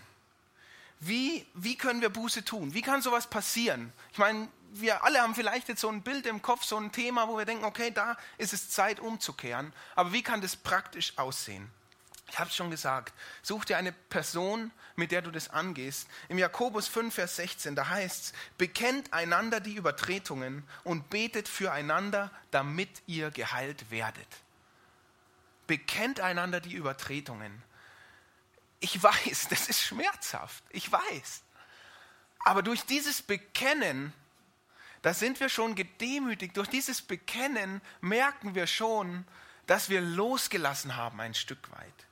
Wie, 1.00 1.45
wie 1.54 1.78
können 1.78 2.02
wir 2.02 2.10
Buße 2.10 2.43
tun? 2.43 2.74
Wie 2.74 2.82
kann 2.82 3.02
sowas 3.02 3.28
passieren? 3.28 3.93
Ich 4.12 4.17
meine, 4.17 4.50
wir 4.71 5.04
alle 5.04 5.21
haben 5.21 5.36
vielleicht 5.36 5.69
jetzt 5.69 5.82
so 5.82 5.89
ein 5.89 6.02
Bild 6.02 6.26
im 6.26 6.41
Kopf, 6.41 6.63
so 6.63 6.78
ein 6.78 6.91
Thema, 6.91 7.28
wo 7.28 7.38
wir 7.38 7.45
denken, 7.45 7.63
okay, 7.63 7.91
da 7.91 8.17
ist 8.38 8.54
es 8.54 8.69
Zeit 8.69 9.00
umzukehren. 9.00 9.71
Aber 9.95 10.12
wie 10.12 10.24
kann 10.24 10.41
das 10.41 10.56
praktisch 10.56 11.17
aussehen? 11.17 11.69
Ich 12.36 12.39
habe 12.39 12.50
es 12.50 12.56
schon 12.58 12.69
gesagt, 12.69 13.13
such 13.43 13.63
dir 13.63 13.78
eine 13.78 13.93
Person, 13.93 14.69
mit 14.98 15.13
der 15.13 15.21
du 15.21 15.32
das 15.32 15.52
angehst. 15.52 16.10
Im 16.28 16.38
Jakobus 16.38 16.86
5, 16.89 17.15
Vers 17.15 17.38
16, 17.38 17.78
da 17.78 17.88
heißt 17.88 18.26
es, 18.26 18.34
bekennt 18.58 19.13
einander 19.13 19.62
die 19.62 19.76
Übertretungen 19.76 20.67
und 20.84 21.10
betet 21.10 21.48
füreinander, 21.48 22.30
damit 22.52 22.89
ihr 23.08 23.32
geheilt 23.32 23.89
werdet. 23.89 24.28
Bekennt 25.65 26.19
einander 26.19 26.60
die 26.60 26.74
Übertretungen. 26.74 27.63
Ich 28.82 29.02
weiß, 29.02 29.48
das 29.50 29.69
ist 29.69 29.82
schmerzhaft, 29.82 30.62
ich 30.71 30.91
weiß. 30.91 31.41
Aber 32.39 32.63
durch 32.63 32.82
dieses 32.82 33.21
Bekennen, 33.21 34.12
da 35.04 35.13
sind 35.13 35.39
wir 35.39 35.48
schon 35.48 35.74
gedemütigt. 35.74 36.58
Durch 36.58 36.67
dieses 36.67 37.02
Bekennen 37.02 37.80
merken 38.02 38.56
wir 38.56 38.67
schon, 38.67 39.26
dass 39.67 39.88
wir 39.88 40.02
losgelassen 40.02 40.98
haben 40.98 41.21
ein 41.21 41.34
Stück 41.34 41.71
weit 41.71 42.06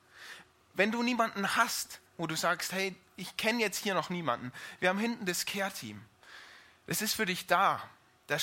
wenn 0.73 0.91
du 0.91 1.03
niemanden 1.03 1.55
hast, 1.55 1.99
wo 2.17 2.27
du 2.27 2.35
sagst, 2.35 2.71
hey, 2.71 2.95
ich 3.15 3.37
kenne 3.37 3.59
jetzt 3.59 3.77
hier 3.77 3.93
noch 3.93 4.09
niemanden. 4.09 4.51
Wir 4.79 4.89
haben 4.89 4.99
hinten 4.99 5.25
das 5.25 5.45
Care-Team. 5.45 6.03
Es 6.87 7.01
ist 7.01 7.13
für 7.13 7.25
dich 7.25 7.47
da. 7.47 7.81
Da, 8.27 8.37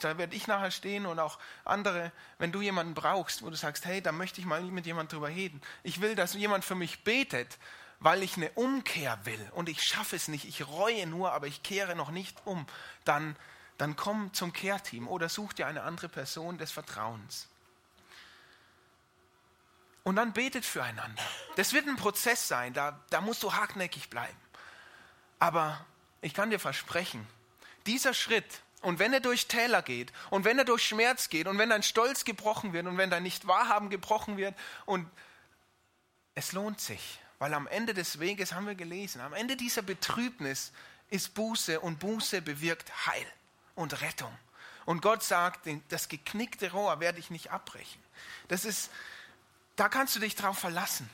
da 0.00 0.18
werde 0.18 0.34
ich 0.34 0.48
nachher 0.48 0.72
stehen 0.72 1.06
und 1.06 1.20
auch 1.20 1.38
andere, 1.64 2.10
wenn 2.38 2.50
du 2.50 2.60
jemanden 2.60 2.94
brauchst, 2.94 3.42
wo 3.42 3.50
du 3.50 3.56
sagst, 3.56 3.84
hey, 3.84 4.02
da 4.02 4.10
möchte 4.10 4.40
ich 4.40 4.46
mal 4.46 4.60
mit 4.62 4.86
jemandem 4.86 5.16
drüber 5.16 5.28
reden. 5.28 5.62
Ich 5.84 6.00
will, 6.00 6.16
dass 6.16 6.34
jemand 6.34 6.64
für 6.64 6.74
mich 6.74 7.04
betet, 7.04 7.58
weil 8.00 8.22
ich 8.22 8.36
eine 8.36 8.50
Umkehr 8.52 9.18
will 9.24 9.50
und 9.54 9.68
ich 9.68 9.82
schaffe 9.82 10.16
es 10.16 10.26
nicht. 10.26 10.46
Ich 10.46 10.66
reue 10.66 11.06
nur, 11.06 11.32
aber 11.32 11.46
ich 11.46 11.62
kehre 11.62 11.94
noch 11.94 12.10
nicht 12.10 12.36
um. 12.44 12.66
Dann, 13.04 13.36
dann 13.78 13.94
komm 13.94 14.32
zum 14.34 14.52
Kehrteam 14.52 15.06
oder 15.06 15.28
such 15.28 15.52
dir 15.52 15.66
eine 15.66 15.82
andere 15.82 16.08
Person 16.08 16.58
des 16.58 16.72
Vertrauens. 16.72 17.49
Und 20.02 20.16
dann 20.16 20.32
betet 20.32 20.64
füreinander. 20.64 21.22
Das 21.56 21.72
wird 21.72 21.86
ein 21.86 21.96
Prozess 21.96 22.48
sein, 22.48 22.72
da, 22.72 22.98
da 23.10 23.20
musst 23.20 23.42
du 23.42 23.52
hartnäckig 23.52 24.08
bleiben. 24.08 24.36
Aber 25.38 25.84
ich 26.22 26.34
kann 26.34 26.50
dir 26.50 26.58
versprechen, 26.58 27.26
dieser 27.86 28.14
Schritt, 28.14 28.62
und 28.82 28.98
wenn 28.98 29.12
er 29.12 29.20
durch 29.20 29.46
Täler 29.46 29.82
geht, 29.82 30.12
und 30.30 30.44
wenn 30.44 30.58
er 30.58 30.64
durch 30.64 30.86
Schmerz 30.86 31.28
geht, 31.28 31.46
und 31.46 31.58
wenn 31.58 31.70
dein 31.70 31.82
Stolz 31.82 32.24
gebrochen 32.24 32.72
wird, 32.72 32.86
und 32.86 32.96
wenn 32.98 33.10
dein 33.10 33.22
Nichtwahrhaben 33.22 33.90
gebrochen 33.90 34.36
wird, 34.36 34.54
und 34.86 35.08
es 36.34 36.52
lohnt 36.52 36.80
sich, 36.80 37.20
weil 37.38 37.52
am 37.54 37.66
Ende 37.66 37.94
des 37.94 38.20
Weges 38.20 38.52
haben 38.52 38.66
wir 38.66 38.74
gelesen, 38.74 39.20
am 39.20 39.34
Ende 39.34 39.56
dieser 39.56 39.82
Betrübnis 39.82 40.72
ist 41.08 41.34
Buße 41.34 41.80
und 41.80 41.98
Buße 41.98 42.40
bewirkt 42.42 43.06
Heil 43.06 43.26
und 43.74 44.00
Rettung. 44.00 44.36
Und 44.86 45.02
Gott 45.02 45.22
sagt, 45.22 45.68
das 45.88 46.08
geknickte 46.08 46.72
Rohr 46.72 47.00
werde 47.00 47.18
ich 47.18 47.30
nicht 47.30 47.50
abbrechen. 47.50 48.02
Das 48.48 48.64
ist, 48.64 48.90
da 49.80 49.88
kannst 49.88 50.14
du 50.14 50.20
dich 50.20 50.34
drauf 50.34 50.58
verlassen, 50.58 51.08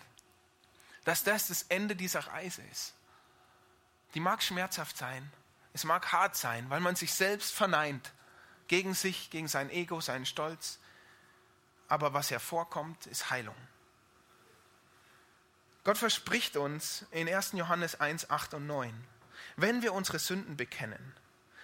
dass 1.05 1.23
das 1.23 1.47
das 1.47 1.63
Ende 1.69 1.95
dieser 1.95 2.27
Reise 2.27 2.63
ist. 2.73 2.95
Die 4.15 4.19
mag 4.19 4.43
schmerzhaft 4.43 4.97
sein, 4.97 5.33
es 5.73 5.85
mag 5.85 6.11
hart 6.11 6.35
sein, 6.35 6.69
weil 6.69 6.81
man 6.81 6.97
sich 6.97 7.15
selbst 7.15 7.55
verneint, 7.55 8.13
gegen 8.67 8.93
sich, 8.93 9.31
gegen 9.31 9.47
sein 9.47 9.71
Ego, 9.71 10.01
seinen 10.01 10.27
Stolz. 10.27 10.81
Aber 11.87 12.13
was 12.13 12.33
hervorkommt, 12.33 13.07
ist 13.07 13.31
Heilung. 13.31 13.55
Gott 15.85 15.99
verspricht 15.99 16.57
uns 16.57 17.07
in 17.13 17.29
1. 17.29 17.53
Johannes 17.53 18.01
1, 18.01 18.31
8 18.31 18.55
und 18.55 18.67
9, 18.67 18.93
wenn 19.55 19.83
wir 19.83 19.93
unsere 19.93 20.19
Sünden 20.19 20.57
bekennen, 20.57 21.15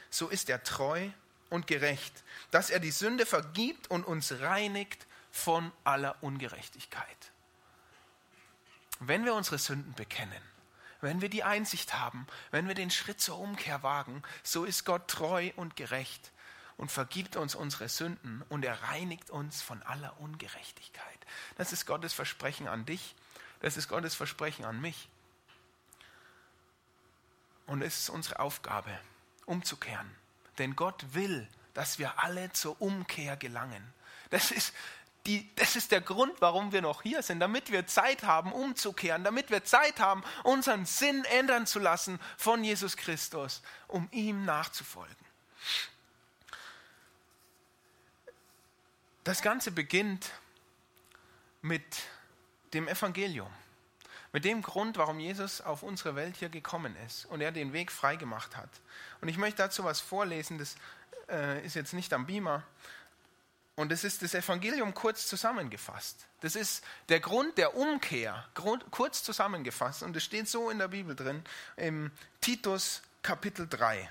so 0.08 0.28
ist 0.28 0.48
er 0.48 0.62
treu 0.62 1.08
und 1.50 1.66
gerecht, 1.66 2.22
dass 2.52 2.70
er 2.70 2.78
die 2.78 2.92
Sünde 2.92 3.26
vergibt 3.26 3.90
und 3.90 4.04
uns 4.04 4.38
reinigt 4.38 5.08
von 5.32 5.72
aller 5.82 6.22
Ungerechtigkeit. 6.22 7.32
Wenn 9.00 9.24
wir 9.24 9.34
unsere 9.34 9.58
Sünden 9.58 9.94
bekennen, 9.94 10.42
wenn 11.00 11.20
wir 11.20 11.28
die 11.28 11.42
Einsicht 11.42 11.94
haben, 11.94 12.28
wenn 12.52 12.68
wir 12.68 12.76
den 12.76 12.90
Schritt 12.90 13.20
zur 13.20 13.38
Umkehr 13.38 13.82
wagen, 13.82 14.22
so 14.44 14.64
ist 14.64 14.84
Gott 14.84 15.08
treu 15.08 15.50
und 15.56 15.74
gerecht 15.74 16.30
und 16.76 16.92
vergibt 16.92 17.34
uns 17.36 17.56
unsere 17.56 17.88
Sünden 17.88 18.42
und 18.48 18.64
er 18.64 18.82
reinigt 18.84 19.30
uns 19.30 19.62
von 19.62 19.82
aller 19.82 20.20
Ungerechtigkeit. 20.20 21.18
Das 21.56 21.72
ist 21.72 21.86
Gottes 21.86 22.12
Versprechen 22.12 22.68
an 22.68 22.86
dich, 22.86 23.16
das 23.60 23.76
ist 23.76 23.88
Gottes 23.88 24.14
Versprechen 24.14 24.64
an 24.64 24.80
mich. 24.80 25.08
Und 27.66 27.82
es 27.82 28.00
ist 28.00 28.10
unsere 28.10 28.38
Aufgabe, 28.38 28.96
umzukehren. 29.46 30.10
Denn 30.58 30.76
Gott 30.76 31.14
will, 31.14 31.48
dass 31.74 31.98
wir 31.98 32.22
alle 32.22 32.52
zur 32.52 32.80
Umkehr 32.80 33.36
gelangen. 33.36 33.92
Das 34.30 34.50
ist, 34.50 34.74
die, 35.26 35.48
das 35.54 35.76
ist 35.76 35.92
der 35.92 36.00
Grund, 36.00 36.40
warum 36.40 36.72
wir 36.72 36.82
noch 36.82 37.02
hier 37.02 37.22
sind, 37.22 37.38
damit 37.40 37.70
wir 37.70 37.86
Zeit 37.86 38.24
haben, 38.24 38.52
umzukehren, 38.52 39.22
damit 39.22 39.50
wir 39.50 39.64
Zeit 39.64 40.00
haben, 40.00 40.24
unseren 40.42 40.84
Sinn 40.84 41.24
ändern 41.26 41.66
zu 41.66 41.78
lassen 41.78 42.18
von 42.36 42.64
Jesus 42.64 42.96
Christus, 42.96 43.62
um 43.86 44.08
ihm 44.10 44.44
nachzufolgen. 44.44 45.14
Das 49.22 49.42
Ganze 49.42 49.70
beginnt 49.70 50.32
mit 51.60 51.84
dem 52.74 52.88
Evangelium, 52.88 53.50
mit 54.32 54.44
dem 54.44 54.62
Grund, 54.62 54.96
warum 54.96 55.20
Jesus 55.20 55.60
auf 55.60 55.84
unsere 55.84 56.16
Welt 56.16 56.36
hier 56.36 56.48
gekommen 56.48 56.96
ist 57.06 57.26
und 57.26 57.40
er 57.40 57.52
den 57.52 57.72
Weg 57.72 57.92
freigemacht 57.92 58.56
hat. 58.56 58.70
Und 59.20 59.28
ich 59.28 59.38
möchte 59.38 59.58
dazu 59.58 59.84
was 59.84 60.00
vorlesen, 60.00 60.58
das 60.58 60.74
äh, 61.28 61.64
ist 61.64 61.74
jetzt 61.76 61.92
nicht 61.92 62.12
am 62.12 62.26
Beamer, 62.26 62.64
und 63.74 63.90
das 63.90 64.04
ist 64.04 64.22
das 64.22 64.34
Evangelium 64.34 64.92
kurz 64.92 65.26
zusammengefasst. 65.26 66.26
Das 66.40 66.56
ist 66.56 66.84
der 67.08 67.20
Grund 67.20 67.56
der 67.56 67.74
Umkehr, 67.74 68.46
kurz 68.90 69.22
zusammengefasst. 69.22 70.02
Und 70.02 70.14
es 70.16 70.24
steht 70.24 70.48
so 70.48 70.68
in 70.68 70.78
der 70.78 70.88
Bibel 70.88 71.16
drin, 71.16 71.42
im 71.76 72.10
Titus 72.40 73.02
Kapitel 73.22 73.66
3. 73.66 74.10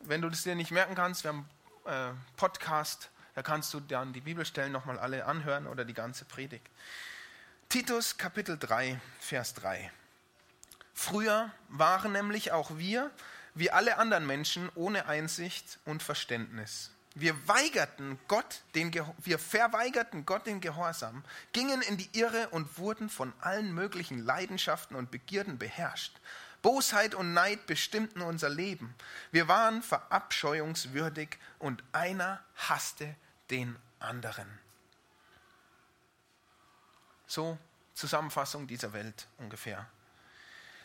Wenn 0.00 0.22
du 0.22 0.28
das 0.28 0.44
dir 0.44 0.54
nicht 0.54 0.70
merken 0.70 0.94
kannst, 0.94 1.24
wir 1.24 1.30
haben 1.30 1.48
äh, 1.84 2.12
Podcast, 2.36 3.10
da 3.34 3.42
kannst 3.42 3.74
du 3.74 3.80
dann 3.80 4.12
die 4.12 4.20
Bibelstellen 4.20 4.72
nochmal 4.72 4.98
alle 4.98 5.26
anhören 5.26 5.66
oder 5.66 5.84
die 5.84 5.94
ganze 5.94 6.24
Predigt. 6.24 6.66
Titus 7.68 8.18
Kapitel 8.18 8.56
3, 8.56 9.00
Vers 9.18 9.54
3. 9.54 9.90
Früher 10.94 11.50
waren 11.68 12.12
nämlich 12.12 12.52
auch 12.52 12.76
wir, 12.76 13.10
wie 13.54 13.70
alle 13.70 13.98
anderen 13.98 14.26
Menschen, 14.26 14.70
ohne 14.74 15.06
Einsicht 15.06 15.78
und 15.86 16.02
Verständnis. 16.02 16.92
Wir 17.14 17.48
weigerten 17.48 18.18
Gott, 18.28 18.62
den, 18.74 18.94
wir 19.18 19.38
verweigerten 19.38 20.24
Gott 20.26 20.46
den 20.46 20.60
Gehorsam, 20.60 21.24
gingen 21.52 21.82
in 21.82 21.96
die 21.96 22.08
Irre 22.12 22.48
und 22.50 22.78
wurden 22.78 23.08
von 23.08 23.32
allen 23.40 23.74
möglichen 23.74 24.24
Leidenschaften 24.24 24.96
und 24.96 25.10
Begierden 25.10 25.58
beherrscht. 25.58 26.20
Bosheit 26.62 27.14
und 27.14 27.32
Neid 27.32 27.66
bestimmten 27.66 28.20
unser 28.20 28.48
Leben. 28.48 28.94
Wir 29.32 29.48
waren 29.48 29.82
verabscheuungswürdig 29.82 31.38
und 31.58 31.82
einer 31.92 32.44
hasste 32.54 33.16
den 33.50 33.76
anderen. 33.98 34.46
So 37.26 37.58
Zusammenfassung 37.94 38.66
dieser 38.66 38.92
Welt 38.92 39.26
ungefähr. 39.38 39.88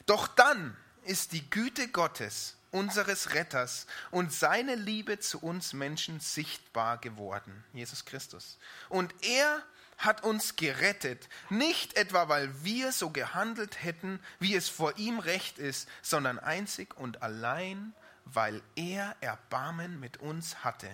Doch 0.05 0.27
dann 0.27 0.75
ist 1.03 1.33
die 1.33 1.49
Güte 1.49 1.88
Gottes 1.89 2.55
unseres 2.75 3.33
Retters 3.33 3.88
und 4.11 4.33
seine 4.33 4.75
Liebe 4.75 5.17
zu 5.17 5.39
uns 5.39 5.71
Menschen 5.71 6.19
sichtbar 6.19 6.97
geworden, 6.97 7.63
Jesus 7.71 8.03
Christus. 8.03 8.57
Und 8.89 9.15
er 9.23 9.63
hat 9.97 10.23
uns 10.23 10.57
gerettet, 10.57 11.29
nicht 11.49 11.95
etwa 11.95 12.27
weil 12.27 12.65
wir 12.65 12.91
so 12.91 13.11
gehandelt 13.11 13.81
hätten, 13.81 14.19
wie 14.39 14.55
es 14.55 14.67
vor 14.67 14.97
ihm 14.97 15.19
recht 15.19 15.57
ist, 15.57 15.88
sondern 16.01 16.38
einzig 16.38 16.97
und 16.97 17.21
allein, 17.21 17.93
weil 18.25 18.61
er 18.75 19.15
Erbarmen 19.21 19.97
mit 20.01 20.17
uns 20.17 20.65
hatte. 20.65 20.89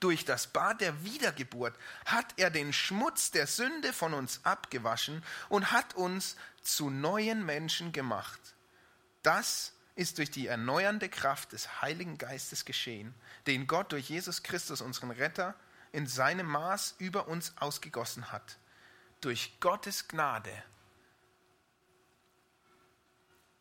Durch 0.00 0.26
das 0.26 0.48
Bad 0.48 0.82
der 0.82 1.02
Wiedergeburt 1.02 1.74
hat 2.04 2.26
er 2.36 2.50
den 2.50 2.74
Schmutz 2.74 3.30
der 3.30 3.46
Sünde 3.46 3.94
von 3.94 4.12
uns 4.12 4.40
abgewaschen 4.44 5.24
und 5.48 5.72
hat 5.72 5.94
uns 5.94 6.36
zu 6.62 6.90
neuen 6.90 7.46
Menschen 7.46 7.92
gemacht. 7.92 8.40
Das 9.22 9.72
ist 9.96 10.18
durch 10.18 10.30
die 10.30 10.46
erneuernde 10.46 11.08
Kraft 11.08 11.52
des 11.52 11.80
Heiligen 11.80 12.18
Geistes 12.18 12.64
geschehen, 12.64 13.14
den 13.46 13.66
Gott 13.66 13.92
durch 13.92 14.08
Jesus 14.08 14.42
Christus, 14.42 14.80
unseren 14.80 15.10
Retter, 15.10 15.54
in 15.92 16.06
seinem 16.06 16.46
Maß 16.46 16.96
über 16.98 17.28
uns 17.28 17.52
ausgegossen 17.58 18.32
hat. 18.32 18.58
Durch 19.20 19.58
Gottes 19.60 20.08
Gnade 20.08 20.50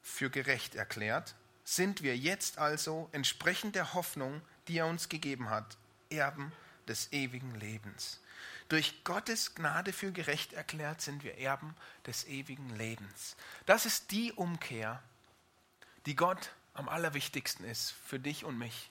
für 0.01 0.29
gerecht 0.29 0.75
erklärt, 0.75 1.35
sind 1.63 2.01
wir 2.03 2.17
jetzt 2.17 2.57
also 2.57 3.09
entsprechend 3.11 3.75
der 3.75 3.93
Hoffnung, 3.93 4.41
die 4.67 4.79
er 4.79 4.87
uns 4.87 5.09
gegeben 5.09 5.49
hat, 5.49 5.77
Erben 6.09 6.51
des 6.87 7.11
ewigen 7.13 7.55
Lebens. 7.55 8.19
Durch 8.67 9.03
Gottes 9.03 9.55
Gnade 9.55 9.93
für 9.93 10.11
gerecht 10.11 10.53
erklärt 10.53 11.01
sind 11.01 11.23
wir 11.23 11.37
Erben 11.37 11.75
des 12.05 12.25
ewigen 12.25 12.75
Lebens. 12.75 13.35
Das 13.65 13.85
ist 13.85 14.11
die 14.11 14.33
Umkehr, 14.33 15.01
die 16.05 16.15
Gott 16.15 16.51
am 16.73 16.89
allerwichtigsten 16.89 17.65
ist 17.65 17.93
für 18.05 18.19
dich 18.19 18.45
und 18.45 18.57
mich. 18.57 18.89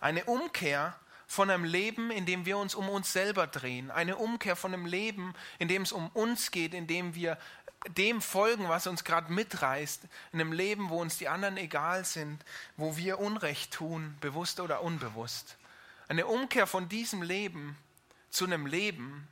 Eine 0.00 0.24
Umkehr 0.24 0.98
von 1.26 1.50
einem 1.50 1.64
Leben, 1.64 2.10
in 2.10 2.24
dem 2.24 2.46
wir 2.46 2.56
uns 2.56 2.74
um 2.74 2.88
uns 2.88 3.12
selber 3.12 3.46
drehen. 3.46 3.90
Eine 3.90 4.16
Umkehr 4.16 4.56
von 4.56 4.72
einem 4.72 4.86
Leben, 4.86 5.34
in 5.58 5.68
dem 5.68 5.82
es 5.82 5.92
um 5.92 6.08
uns 6.10 6.50
geht, 6.50 6.72
in 6.72 6.86
dem 6.86 7.14
wir 7.14 7.36
dem 7.86 8.22
folgen, 8.22 8.68
was 8.68 8.86
uns 8.86 9.04
gerade 9.04 9.32
mitreißt. 9.32 10.04
In 10.32 10.40
einem 10.40 10.52
Leben, 10.52 10.88
wo 10.88 11.00
uns 11.00 11.18
die 11.18 11.28
anderen 11.28 11.56
egal 11.56 12.04
sind, 12.04 12.44
wo 12.76 12.96
wir 12.96 13.18
Unrecht 13.18 13.72
tun, 13.72 14.16
bewusst 14.20 14.60
oder 14.60 14.82
unbewusst. 14.82 15.56
Eine 16.08 16.26
Umkehr 16.26 16.66
von 16.66 16.88
diesem 16.88 17.22
Leben 17.22 17.76
zu 18.30 18.44
einem 18.46 18.66
Leben, 18.66 19.28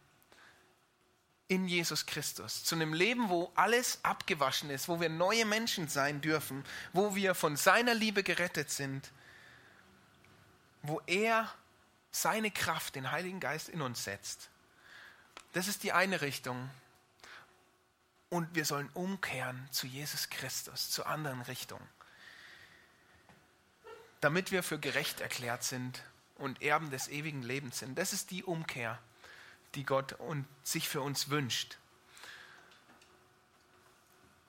in 1.48 1.68
Jesus 1.68 2.06
Christus, 2.06 2.64
zu 2.64 2.74
einem 2.74 2.92
Leben, 2.92 3.28
wo 3.28 3.52
alles 3.54 4.00
abgewaschen 4.02 4.70
ist, 4.70 4.88
wo 4.88 5.00
wir 5.00 5.08
neue 5.08 5.44
Menschen 5.44 5.88
sein 5.88 6.20
dürfen, 6.20 6.64
wo 6.92 7.14
wir 7.14 7.34
von 7.34 7.56
seiner 7.56 7.94
Liebe 7.94 8.22
gerettet 8.22 8.70
sind, 8.70 9.12
wo 10.82 11.00
er 11.06 11.52
seine 12.10 12.50
Kraft, 12.50 12.96
den 12.96 13.12
Heiligen 13.12 13.40
Geist 13.40 13.68
in 13.68 13.82
uns 13.82 14.02
setzt. 14.02 14.50
Das 15.52 15.68
ist 15.68 15.82
die 15.82 15.92
eine 15.92 16.20
Richtung. 16.20 16.68
und 18.28 18.54
wir 18.54 18.64
sollen 18.64 18.90
umkehren 18.94 19.68
zu 19.70 19.86
Jesus 19.86 20.30
Christus, 20.30 20.90
zu 20.90 21.06
anderen 21.06 21.42
Richtungen, 21.42 21.86
damit 24.20 24.50
wir 24.50 24.62
für 24.62 24.78
gerecht 24.78 25.20
erklärt 25.20 25.62
sind 25.62 26.02
und 26.36 26.60
Erben 26.62 26.90
des 26.90 27.08
ewigen 27.08 27.42
Lebens 27.42 27.78
sind. 27.78 27.96
Das 27.96 28.12
ist 28.12 28.30
die 28.30 28.42
Umkehr, 28.42 28.98
die 29.76 29.84
Gott 29.84 30.14
und 30.14 30.46
sich 30.62 30.88
für 30.88 31.00
uns 31.00 31.30
wünscht. 31.30 31.78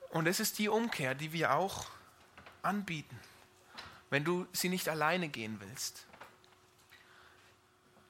Und 0.09 0.28
es 0.28 0.39
ist 0.39 0.57
die 0.57 0.69
Umkehr, 0.69 1.15
die 1.15 1.34
wir 1.34 1.53
auch 1.53 1.86
anbieten, 2.61 3.19
wenn 4.09 4.23
du 4.23 4.47
sie 4.53 4.69
nicht 4.69 4.89
alleine 4.89 5.30
gehen 5.30 5.59
willst. 5.59 6.05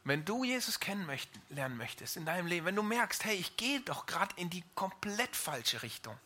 Wenn 0.04 0.24
du 0.24 0.46
Jesus 0.46 0.80
kennenlernen 0.80 1.78
möchtest 1.78 2.16
in 2.16 2.26
deinem 2.26 2.48
Leben, 2.48 2.66
wenn 2.66 2.76
du 2.76 2.84
merkst, 2.84 3.26
hey, 3.26 3.36
ich 3.36 3.58
gehe 3.58 3.82
doch 3.82 4.06
gerade 4.06 4.34
in 4.38 4.50
die 4.50 4.64
komplett 4.74 5.36
falsche 5.36 5.84
Richtung. 5.84 6.18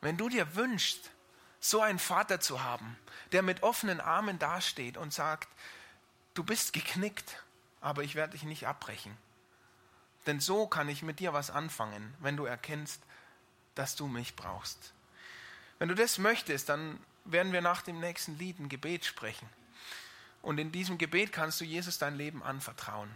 Wenn 0.00 0.16
du 0.16 0.28
dir 0.28 0.54
wünschst, 0.54 1.10
so 1.58 1.80
einen 1.80 1.98
Vater 1.98 2.38
zu 2.38 2.62
haben, 2.62 2.96
der 3.32 3.42
mit 3.42 3.62
offenen 3.62 4.00
Armen 4.00 4.38
dasteht 4.38 4.96
und 4.96 5.12
sagt, 5.12 5.48
du 6.34 6.44
bist 6.44 6.72
geknickt, 6.72 7.42
aber 7.80 8.04
ich 8.04 8.14
werde 8.14 8.32
dich 8.32 8.44
nicht 8.44 8.66
abbrechen. 8.66 9.16
Denn 10.26 10.40
so 10.40 10.66
kann 10.66 10.88
ich 10.88 11.02
mit 11.02 11.20
dir 11.20 11.32
was 11.32 11.50
anfangen, 11.50 12.14
wenn 12.20 12.36
du 12.36 12.44
erkennst, 12.44 13.02
dass 13.74 13.96
du 13.96 14.06
mich 14.06 14.36
brauchst. 14.36 14.92
Wenn 15.78 15.88
du 15.88 15.94
das 15.94 16.18
möchtest, 16.18 16.68
dann 16.68 16.98
werden 17.24 17.52
wir 17.52 17.60
nach 17.60 17.82
dem 17.82 18.00
nächsten 18.00 18.38
Lied 18.38 18.58
ein 18.58 18.68
Gebet 18.68 19.04
sprechen. 19.04 19.48
Und 20.42 20.58
in 20.58 20.72
diesem 20.72 20.98
Gebet 20.98 21.32
kannst 21.32 21.60
du 21.60 21.64
Jesus 21.64 21.98
dein 21.98 22.16
Leben 22.16 22.42
anvertrauen. 22.42 23.10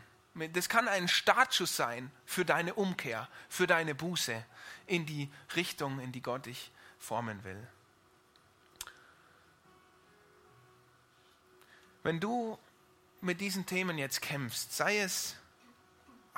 Das 0.53 0.69
kann 0.69 0.89
ein 0.89 1.09
Startschuss 1.09 1.77
sein 1.77 2.11
für 2.25 2.45
deine 2.45 2.75
Umkehr, 2.75 3.29
für 3.49 3.67
deine 3.67 3.95
Buße 3.95 4.45
in 4.87 5.05
die 5.05 5.31
Richtung, 5.57 6.01
in 6.01 6.13
die 6.13 6.23
Gott 6.23 6.47
dich 6.47 6.71
formen 6.99 7.43
will. 7.45 7.67
Wenn 12.03 12.21
du 12.21 12.59
mit 13.21 13.41
diesen 13.41 13.67
Themen 13.67 13.99
jetzt 13.99 14.23
kämpfst, 14.23 14.75
sei 14.75 14.99
es 14.99 15.37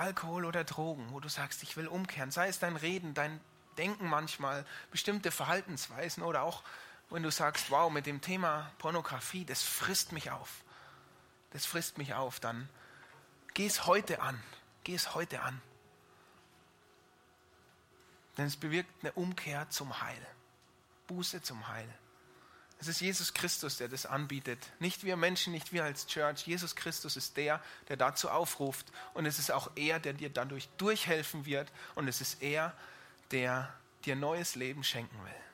Alkohol 0.01 0.47
oder 0.47 0.65
Drogen, 0.65 1.13
wo 1.13 1.21
du 1.21 1.29
sagst, 1.29 1.63
ich 1.63 1.77
will 1.77 1.87
umkehren, 1.87 2.31
sei 2.31 2.49
es 2.49 2.59
dein 2.59 2.77
Reden, 2.77 3.13
dein 3.13 3.39
Denken 3.77 4.09
manchmal, 4.09 4.65
bestimmte 4.91 5.31
Verhaltensweisen 5.31 6.23
oder 6.23 6.43
auch 6.43 6.63
wenn 7.11 7.23
du 7.23 7.31
sagst, 7.31 7.71
wow, 7.71 7.93
mit 7.93 8.07
dem 8.07 8.23
Thema 8.23 8.73
Pornografie, 8.79 9.45
das 9.45 9.63
frisst 9.63 10.13
mich 10.13 10.31
auf. 10.31 10.65
Das 11.51 11.67
frisst 11.67 11.99
mich 11.99 12.15
auf, 12.15 12.41
dann 12.41 12.69
geh 13.53 13.67
es 13.67 13.87
heute 13.87 14.23
an. 14.23 14.43
Geh 14.85 14.95
es 14.95 15.15
heute 15.15 15.43
an. 15.43 15.61
Denn 18.39 18.47
es 18.47 18.57
bewirkt 18.57 18.91
eine 19.03 19.13
Umkehr 19.13 19.69
zum 19.69 20.01
Heil. 20.01 20.27
Buße 21.09 21.43
zum 21.43 21.69
Heil. 21.69 21.89
Es 22.81 22.89
ist 22.89 23.01
Jesus 23.01 23.35
Christus, 23.35 23.77
der 23.77 23.89
das 23.89 24.07
anbietet. 24.07 24.59
Nicht 24.79 25.05
wir 25.05 25.17
Menschen, 25.17 25.53
nicht 25.53 25.73
wir 25.73 25.85
als 25.85 26.07
Church. 26.07 26.47
Jesus 26.47 26.75
Christus 26.75 27.15
ist 27.17 27.37
der, 27.37 27.63
der 27.91 27.99
dazu 27.99 28.31
aufruft. 28.31 28.87
Und 29.13 29.27
es 29.27 29.39
ist 29.39 29.53
auch 29.53 29.71
er, 29.77 30.01
der 30.01 30.15
dir 30.15 30.31
dadurch 30.31 30.69
durchhelfen 30.79 31.45
wird. 31.45 31.71
Und 31.95 32.09
es 32.09 32.23
ist 32.23 32.43
er, 32.43 32.75
der 33.33 33.71
dir 34.07 34.17
neues 34.17 34.55
Leben 34.55 34.83
schenken 34.83 35.23
will. 35.23 35.50